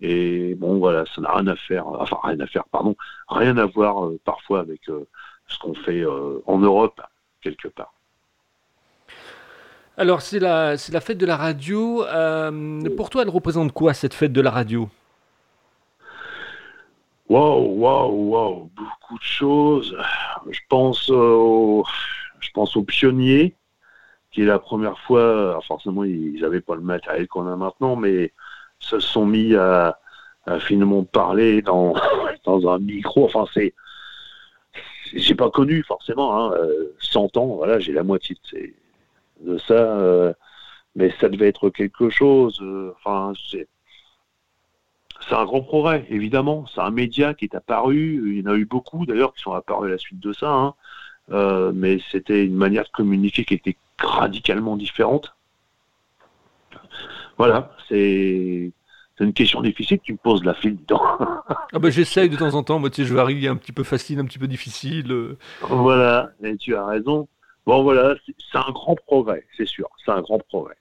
Et 0.00 0.54
bon, 0.56 0.78
voilà, 0.78 1.04
ça 1.14 1.20
n'a 1.20 1.32
rien 1.32 1.46
à 1.46 1.56
faire, 1.56 1.86
enfin, 1.86 2.18
rien 2.24 2.40
à 2.40 2.46
faire, 2.46 2.64
pardon, 2.64 2.96
rien 3.28 3.56
à 3.56 3.66
voir 3.66 4.06
euh, 4.06 4.18
parfois 4.24 4.60
avec 4.60 4.88
euh, 4.88 5.06
ce 5.46 5.58
qu'on 5.58 5.74
fait 5.74 6.00
euh, 6.00 6.42
en 6.46 6.58
Europe, 6.58 7.00
quelque 7.40 7.68
part. 7.68 7.94
Alors, 9.96 10.22
c'est 10.22 10.40
la, 10.40 10.74
la 10.90 11.00
fête 11.00 11.18
de 11.18 11.26
la 11.26 11.36
radio. 11.36 12.04
pour 12.96 13.10
toi, 13.10 13.22
elle 13.22 13.28
représente 13.28 13.72
quoi, 13.72 13.94
cette 13.94 14.14
fête 14.14 14.32
de 14.32 14.40
la 14.40 14.50
radio? 14.50 14.88
Waouh, 17.32 17.64
waouh, 17.80 18.12
waouh, 18.30 18.70
beaucoup 18.76 19.18
de 19.18 19.22
choses. 19.24 19.96
Je 20.50 20.60
pense, 20.68 21.08
aux, 21.08 21.82
je 22.40 22.50
pense 22.52 22.76
aux 22.76 22.82
pionniers, 22.82 23.56
qui 24.32 24.42
la 24.44 24.58
première 24.58 24.98
fois, 24.98 25.58
forcément 25.66 26.04
ils 26.04 26.42
n'avaient 26.42 26.60
pas 26.60 26.74
le 26.74 26.82
matériel 26.82 27.26
qu'on 27.28 27.46
a 27.46 27.56
maintenant, 27.56 27.96
mais 27.96 28.34
se 28.80 29.00
sont 29.00 29.24
mis 29.24 29.54
à, 29.54 29.98
finalement 30.60 31.04
parler 31.04 31.62
dans, 31.62 31.94
dans 32.44 32.68
un 32.68 32.78
micro. 32.78 33.24
Enfin, 33.24 33.46
c'est, 33.54 33.72
j'ai 35.14 35.34
pas 35.34 35.50
connu 35.50 35.82
forcément, 35.84 36.52
hein, 36.52 36.54
100 36.98 37.38
ans, 37.38 37.46
voilà, 37.56 37.78
j'ai 37.78 37.92
la 37.94 38.02
moitié 38.02 38.36
de, 39.40 39.56
ça, 39.56 39.72
euh, 39.72 40.34
mais 40.96 41.10
ça 41.18 41.30
devait 41.30 41.48
être 41.48 41.70
quelque 41.70 42.10
chose. 42.10 42.60
Euh, 42.62 42.92
enfin, 42.98 43.32
c'est 43.50 43.68
c'est 45.28 45.34
un 45.34 45.44
grand 45.44 45.62
progrès, 45.62 46.06
évidemment. 46.10 46.64
C'est 46.74 46.80
un 46.80 46.90
média 46.90 47.34
qui 47.34 47.44
est 47.44 47.54
apparu. 47.54 48.22
Il 48.26 48.40
y 48.40 48.48
en 48.48 48.52
a 48.52 48.56
eu 48.56 48.64
beaucoup, 48.64 49.06
d'ailleurs, 49.06 49.34
qui 49.34 49.42
sont 49.42 49.52
apparus 49.52 49.88
à 49.88 49.92
la 49.92 49.98
suite 49.98 50.20
de 50.20 50.32
ça. 50.32 50.50
Hein. 50.50 50.74
Euh, 51.30 51.72
mais 51.74 52.00
c'était 52.10 52.44
une 52.44 52.56
manière 52.56 52.84
de 52.84 52.90
communiquer 52.90 53.44
qui 53.44 53.54
était 53.54 53.76
radicalement 53.98 54.76
différente. 54.76 55.34
Voilà, 57.38 57.74
c'est 57.88 58.72
une 59.20 59.32
question 59.32 59.62
difficile 59.62 60.00
tu 60.02 60.12
me 60.12 60.18
poses 60.18 60.44
la 60.44 60.54
file 60.54 60.76
dedans. 60.76 61.02
ah 61.18 61.78
bah, 61.78 61.90
J'essaye 61.90 62.28
de 62.28 62.36
temps 62.36 62.54
en 62.54 62.62
temps, 62.62 62.78
moi 62.78 62.90
tu 62.90 63.02
sais, 63.02 63.08
je 63.08 63.14
varie 63.14 63.46
un 63.46 63.56
petit 63.56 63.72
peu 63.72 63.84
facile, 63.84 64.18
un 64.18 64.24
petit 64.24 64.38
peu 64.38 64.48
difficile. 64.48 65.36
Voilà, 65.60 66.30
et 66.42 66.56
tu 66.56 66.74
as 66.74 66.84
raison. 66.84 67.28
Bon 67.64 67.82
voilà, 67.84 68.16
c'est 68.26 68.58
un 68.58 68.70
grand 68.72 68.96
progrès, 69.06 69.46
c'est 69.56 69.66
sûr, 69.66 69.88
c'est 70.04 70.10
un 70.10 70.20
grand 70.20 70.38
progrès. 70.38 70.76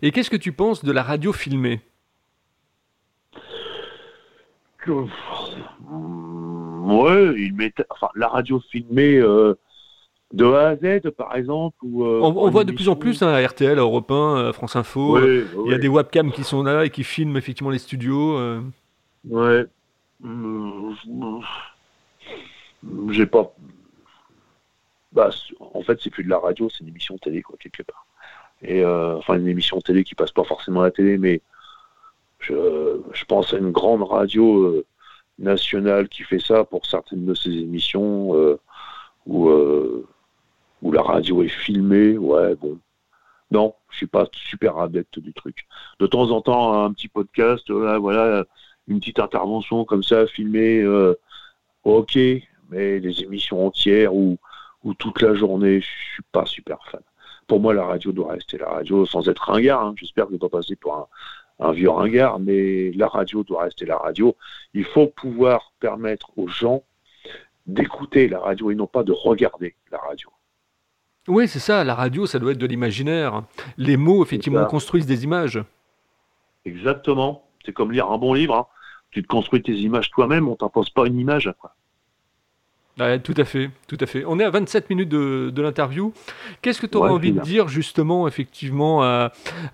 Et 0.00 0.10
qu'est-ce 0.10 0.30
que 0.30 0.36
tu 0.36 0.52
penses 0.52 0.84
de 0.84 0.92
la 0.92 1.02
radio 1.02 1.32
filmée? 1.32 1.80
Ouais, 6.82 7.34
il 7.36 7.54
met, 7.54 7.72
enfin, 7.90 8.08
la 8.14 8.28
radio 8.28 8.60
filmée 8.70 9.16
euh, 9.16 9.54
de 10.32 10.44
A 10.46 10.68
à 10.70 10.76
Z, 10.76 11.10
par 11.10 11.36
exemple. 11.36 11.76
Ou, 11.82 12.04
euh, 12.04 12.20
on, 12.22 12.50
voit 12.50 12.64
de 12.64 12.72
plus 12.72 12.88
en 12.88 12.96
plus 12.96 13.22
hein, 13.22 13.28
à 13.28 13.46
RTL, 13.46 13.78
à 13.78 13.82
Europe 13.82 14.10
1, 14.10 14.14
euh, 14.14 14.52
France 14.52 14.76
Info. 14.76 15.18
il 15.20 15.70
y 15.70 15.74
a 15.74 15.78
des 15.78 15.88
webcams 15.88 16.32
qui 16.32 16.44
sont 16.44 16.62
là 16.62 16.84
et 16.84 16.90
qui 16.90 17.04
filment 17.04 17.36
effectivement 17.36 17.70
les 17.70 17.78
studios. 17.78 18.38
Ouais. 19.28 19.66
J'ai 23.10 23.26
pas. 23.26 23.54
Bah, 25.12 25.30
en 25.60 25.82
fait, 25.82 26.00
c'est 26.00 26.10
plus 26.10 26.24
de 26.24 26.30
la 26.30 26.38
radio, 26.38 26.68
c'est 26.70 26.80
une 26.80 26.88
émission 26.88 27.18
télé, 27.18 27.42
quoi, 27.42 27.56
quelque 27.60 27.82
part. 27.82 28.06
Et 28.62 28.84
enfin, 28.84 29.34
une 29.38 29.48
émission 29.48 29.80
télé 29.80 30.02
qui 30.04 30.14
passe 30.14 30.32
pas 30.32 30.44
forcément 30.44 30.80
à 30.80 30.84
la 30.84 30.90
télé, 30.90 31.18
mais 31.18 31.42
je, 32.42 33.24
pense 33.26 33.54
à 33.54 33.58
une 33.58 33.70
grande 33.70 34.02
radio 34.02 34.64
euh, 34.64 34.86
nationale 35.38 36.08
qui 36.08 36.22
fait 36.22 36.40
ça 36.40 36.64
pour 36.64 36.86
certaines 36.86 37.24
de 37.24 37.34
ses 37.34 37.50
émissions 37.50 38.34
euh, 38.36 38.58
où, 39.26 39.48
euh, 39.48 40.06
où 40.82 40.92
la 40.92 41.02
radio 41.02 41.42
est 41.42 41.48
filmée. 41.48 42.18
Ouais, 42.18 42.54
bon. 42.56 42.78
Non, 43.50 43.74
je 43.90 43.98
suis 43.98 44.06
pas 44.06 44.26
super 44.32 44.78
adepte 44.78 45.18
du 45.18 45.32
truc. 45.32 45.66
De 46.00 46.06
temps 46.06 46.30
en 46.30 46.40
temps, 46.40 46.84
un 46.84 46.92
petit 46.92 47.08
podcast, 47.08 47.70
voilà, 47.70 48.44
une 48.88 48.98
petite 48.98 49.18
intervention 49.18 49.84
comme 49.84 50.02
ça, 50.02 50.26
filmée, 50.26 50.82
ok, 51.84 52.16
mais 52.70 52.98
les 52.98 53.22
émissions 53.22 53.66
entières 53.66 54.14
ou, 54.14 54.38
ou 54.84 54.94
toute 54.94 55.20
la 55.20 55.34
journée, 55.34 55.82
je 55.82 55.86
suis 56.14 56.22
pas 56.32 56.46
super 56.46 56.78
fan. 56.90 57.02
Pour 57.46 57.60
moi, 57.60 57.74
la 57.74 57.84
radio 57.84 58.12
doit 58.12 58.32
rester 58.32 58.56
la 58.56 58.70
radio 58.70 59.04
sans 59.04 59.28
être 59.28 59.50
ringard. 59.50 59.84
Hein. 59.84 59.94
J'espère 59.96 60.24
que 60.24 60.30
je 60.30 60.36
ne 60.36 60.40
pas 60.40 60.48
passer 60.48 60.74
pour 60.76 60.94
un, 60.94 61.06
un 61.62 61.72
vieux 61.72 61.90
ringard, 61.90 62.38
mais 62.40 62.90
la 62.92 63.08
radio 63.08 63.44
doit 63.44 63.64
rester 63.64 63.86
la 63.86 63.96
radio. 63.96 64.36
Il 64.74 64.84
faut 64.84 65.06
pouvoir 65.06 65.72
permettre 65.80 66.30
aux 66.36 66.48
gens 66.48 66.82
d'écouter 67.66 68.28
la 68.28 68.40
radio 68.40 68.70
et 68.70 68.74
non 68.74 68.86
pas 68.86 69.04
de 69.04 69.12
regarder 69.12 69.76
la 69.90 69.98
radio. 69.98 70.30
Oui, 71.28 71.46
c'est 71.46 71.60
ça, 71.60 71.84
la 71.84 71.94
radio, 71.94 72.26
ça 72.26 72.38
doit 72.40 72.52
être 72.52 72.58
de 72.58 72.66
l'imaginaire. 72.66 73.44
Les 73.76 73.96
mots, 73.96 74.24
effectivement, 74.24 74.64
construisent 74.66 75.06
des 75.06 75.22
images. 75.22 75.62
Exactement. 76.64 77.48
C'est 77.64 77.72
comme 77.72 77.92
lire 77.92 78.10
un 78.10 78.18
bon 78.18 78.34
livre. 78.34 78.56
Hein. 78.56 78.66
Tu 79.12 79.22
te 79.22 79.28
construis 79.28 79.62
tes 79.62 79.74
images 79.74 80.10
toi-même, 80.10 80.48
on 80.48 80.56
t'impose 80.56 80.90
pas 80.90 81.06
une 81.06 81.18
image. 81.18 81.52
Quoi 81.60 81.74
tout 82.96 83.34
à 83.36 83.44
fait, 83.44 83.70
tout 83.88 83.98
à 84.00 84.06
fait. 84.06 84.24
On 84.26 84.38
est 84.38 84.44
à 84.44 84.50
27 84.50 84.90
minutes 84.90 85.08
de, 85.08 85.62
l'interview. 85.62 86.12
Qu'est-ce 86.60 86.80
que 86.80 86.86
tu 86.86 86.96
aurais 86.96 87.10
envie 87.10 87.32
de 87.32 87.40
dire 87.40 87.68
justement, 87.68 88.28
effectivement, 88.28 89.00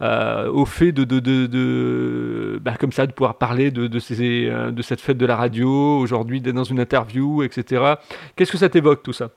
au 0.00 0.64
fait 0.64 0.92
de, 0.92 1.04
de, 1.04 2.58
bah, 2.58 2.74
comme 2.78 2.92
ça, 2.92 3.06
de 3.06 3.12
pouvoir 3.12 3.36
parler 3.36 3.70
de, 3.70 3.98
ces, 3.98 4.46
euh, 4.46 4.70
de 4.70 4.82
cette 4.82 5.00
fête 5.00 5.18
de 5.18 5.26
la 5.26 5.36
radio 5.36 5.98
aujourd'hui, 5.98 6.40
d'être 6.40 6.54
dans 6.54 6.64
une 6.64 6.80
interview, 6.80 7.42
etc. 7.42 7.94
Qu'est-ce 8.36 8.52
que 8.52 8.58
ça 8.58 8.68
t'évoque 8.68 9.02
tout 9.02 9.12
ça? 9.12 9.30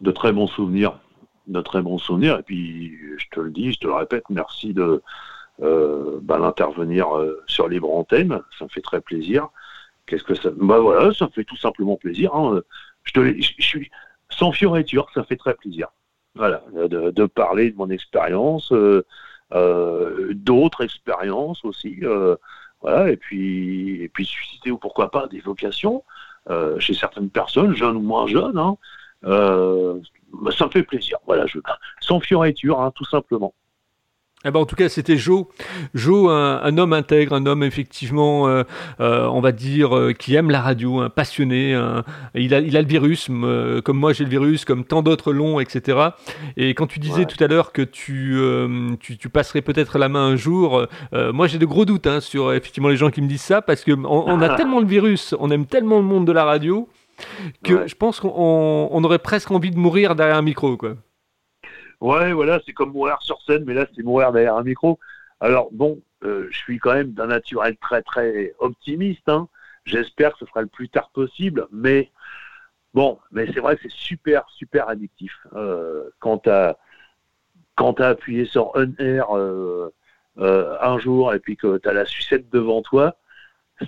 De 0.00 0.10
très 0.10 0.32
bons 0.32 0.46
souvenirs, 0.46 0.98
de 1.46 1.60
très 1.60 1.82
bons 1.82 1.98
souvenirs. 1.98 2.38
Et 2.38 2.42
puis, 2.42 2.96
je 3.18 3.26
te 3.30 3.40
le 3.40 3.50
dis, 3.50 3.72
je 3.72 3.80
te 3.80 3.86
le 3.86 3.94
répète, 3.94 4.24
merci 4.30 4.74
de 4.74 5.02
euh, 5.62 6.18
bah, 6.22 6.38
l'intervenir 6.38 7.16
euh, 7.16 7.42
sur 7.46 7.68
Libre 7.68 7.92
Antenne. 7.94 8.40
Ça 8.58 8.64
me 8.64 8.70
fait 8.70 8.80
très 8.80 9.00
plaisir. 9.00 9.48
Qu'est-ce 10.06 10.24
que 10.24 10.34
ça 10.34 10.50
Bah 10.56 10.78
voilà, 10.78 11.12
ça 11.14 11.28
fait 11.28 11.44
tout 11.44 11.56
simplement 11.56 11.96
plaisir. 11.96 12.34
Hein. 12.34 12.60
Je, 13.04 13.12
te, 13.12 13.40
je, 13.40 13.62
suis 13.62 13.90
sans 14.30 14.52
fioriture, 14.52 15.08
ça 15.14 15.24
fait 15.24 15.36
très 15.36 15.54
plaisir. 15.54 15.88
Voilà, 16.34 16.64
de, 16.72 17.26
parler 17.26 17.70
de 17.70 17.76
mon 17.76 17.90
expérience, 17.90 18.72
euh, 18.72 19.04
euh, 19.52 20.32
d'autres 20.34 20.82
expériences 20.82 21.64
aussi. 21.64 21.98
Euh, 22.02 22.36
voilà, 22.80 23.10
et 23.10 23.16
puis, 23.16 24.02
et 24.02 24.08
puis 24.08 24.24
susciter 24.24 24.70
ou 24.70 24.78
pourquoi 24.78 25.10
pas 25.10 25.26
des 25.28 25.40
vocations 25.40 26.04
chez 26.78 26.94
certaines 26.94 27.30
personnes, 27.30 27.76
jeunes 27.76 27.96
ou 27.96 28.00
moins 28.00 28.26
jeunes. 28.26 28.58
Hein. 28.58 28.76
Bah, 29.22 30.50
ça 30.56 30.66
me 30.66 30.70
fait 30.70 30.82
plaisir. 30.82 31.18
Voilà, 31.26 31.46
je, 31.46 31.58
sans 32.00 32.18
fioriture, 32.18 32.80
hein, 32.80 32.90
tout 32.94 33.04
simplement. 33.04 33.54
Eh 34.44 34.50
ben, 34.50 34.60
en 34.60 34.66
tout 34.66 34.74
cas, 34.76 34.88
c'était 34.88 35.16
Joe. 35.16 35.44
Joe, 35.94 36.30
un, 36.30 36.78
homme 36.78 36.92
intègre, 36.92 37.34
un 37.34 37.46
homme 37.46 37.62
effectivement, 37.62 38.48
euh, 38.48 38.64
euh, 39.00 39.26
on 39.26 39.40
va 39.40 39.52
dire, 39.52 39.96
euh, 39.96 40.12
qui 40.12 40.34
aime 40.34 40.50
la 40.50 40.60
radio, 40.60 41.00
un 41.00 41.10
passionné. 41.10 41.78
il, 42.34 42.54
a, 42.54 42.60
il 42.60 42.76
a 42.76 42.82
le 42.82 42.88
virus, 42.88 43.28
comme 43.84 43.98
moi 43.98 44.12
j'ai 44.12 44.24
le 44.24 44.30
virus, 44.30 44.64
comme 44.64 44.84
tant 44.84 45.02
d'autres 45.02 45.32
l'ont, 45.32 45.60
etc. 45.60 45.98
Et 46.56 46.74
quand 46.74 46.86
tu 46.86 46.98
disais 46.98 47.24
tout 47.24 47.42
à 47.42 47.46
l'heure 47.46 47.72
que 47.72 47.82
tu, 47.82 48.40
tu, 49.00 49.28
passerais 49.28 49.62
peut-être 49.62 49.98
la 49.98 50.08
main 50.08 50.26
un 50.26 50.36
jour, 50.36 50.86
moi 51.12 51.46
j'ai 51.46 51.58
de 51.58 51.66
gros 51.66 51.84
doutes 51.84 52.06
hein, 52.06 52.20
sur 52.20 52.52
effectivement 52.52 52.88
les 52.88 52.96
gens 52.96 53.10
qui 53.10 53.22
me 53.22 53.28
disent 53.28 53.42
ça, 53.42 53.62
parce 53.62 53.84
qu'on 53.84 54.04
on 54.04 54.40
a 54.40 54.48
tellement 54.56 54.80
le 54.80 54.86
virus, 54.86 55.34
on 55.38 55.50
aime 55.50 55.66
tellement 55.66 55.96
le 55.96 56.04
monde 56.04 56.26
de 56.26 56.32
la 56.32 56.44
radio, 56.44 56.88
que 57.62 57.86
je 57.86 57.94
pense 57.94 58.20
qu'on 58.20 58.88
on 58.90 59.04
aurait 59.04 59.18
presque 59.18 59.50
envie 59.50 59.70
de 59.70 59.78
mourir 59.78 60.14
derrière 60.14 60.36
un 60.36 60.42
micro. 60.42 60.76
quoi. 60.76 60.94
Ouais, 62.02 62.32
voilà, 62.32 62.60
c'est 62.66 62.72
comme 62.72 62.90
mourir 62.92 63.22
sur 63.22 63.40
scène, 63.42 63.62
mais 63.64 63.74
là, 63.74 63.86
c'est 63.94 64.02
mourir 64.02 64.32
derrière 64.32 64.56
un 64.56 64.64
micro. 64.64 64.98
Alors, 65.38 65.68
bon, 65.70 66.02
euh, 66.24 66.48
je 66.50 66.58
suis 66.58 66.80
quand 66.80 66.94
même 66.94 67.12
d'un 67.12 67.28
naturel 67.28 67.76
très, 67.76 68.02
très 68.02 68.54
optimiste. 68.58 69.28
Hein. 69.28 69.48
J'espère 69.84 70.32
que 70.32 70.40
ce 70.40 70.46
sera 70.46 70.62
le 70.62 70.66
plus 70.66 70.88
tard 70.88 71.10
possible, 71.10 71.68
mais 71.70 72.10
bon, 72.92 73.20
mais 73.30 73.46
c'est 73.52 73.60
vrai 73.60 73.76
que 73.76 73.82
c'est 73.82 73.92
super, 73.92 74.44
super 74.50 74.88
addictif. 74.88 75.32
Euh, 75.54 76.10
quand 76.18 76.38
tu 76.38 76.50
as, 76.50 76.76
quand 77.76 78.00
as 78.00 78.08
appuyé 78.08 78.46
sur 78.46 78.76
un 78.76 78.92
air 78.98 79.36
euh, 79.36 79.92
un 80.36 80.98
jour 80.98 81.32
et 81.34 81.38
puis 81.38 81.56
que 81.56 81.78
tu 81.78 81.88
as 81.88 81.92
la 81.92 82.04
sucette 82.04 82.50
devant 82.50 82.82
toi, 82.82 83.16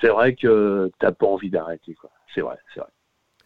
c'est 0.00 0.09
vrai 0.09 0.37
que 0.37 0.88
tu 1.00 1.07
n'as 1.07 1.12
pas 1.12 1.27
envie 1.27 1.50
d'arrêter. 1.50 1.96
C'est 2.33 2.42
vrai, 2.42 2.59
c'est 2.72 2.81
vrai. 2.81 2.93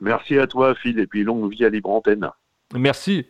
Merci 0.00 0.38
à 0.38 0.46
toi, 0.46 0.74
Phil, 0.74 0.98
et 0.98 1.06
puis 1.06 1.24
longue 1.24 1.50
vie 1.50 1.64
à 1.64 1.68
Libre 1.68 1.90
Antenne. 1.90 2.30
Merci. 2.74 3.26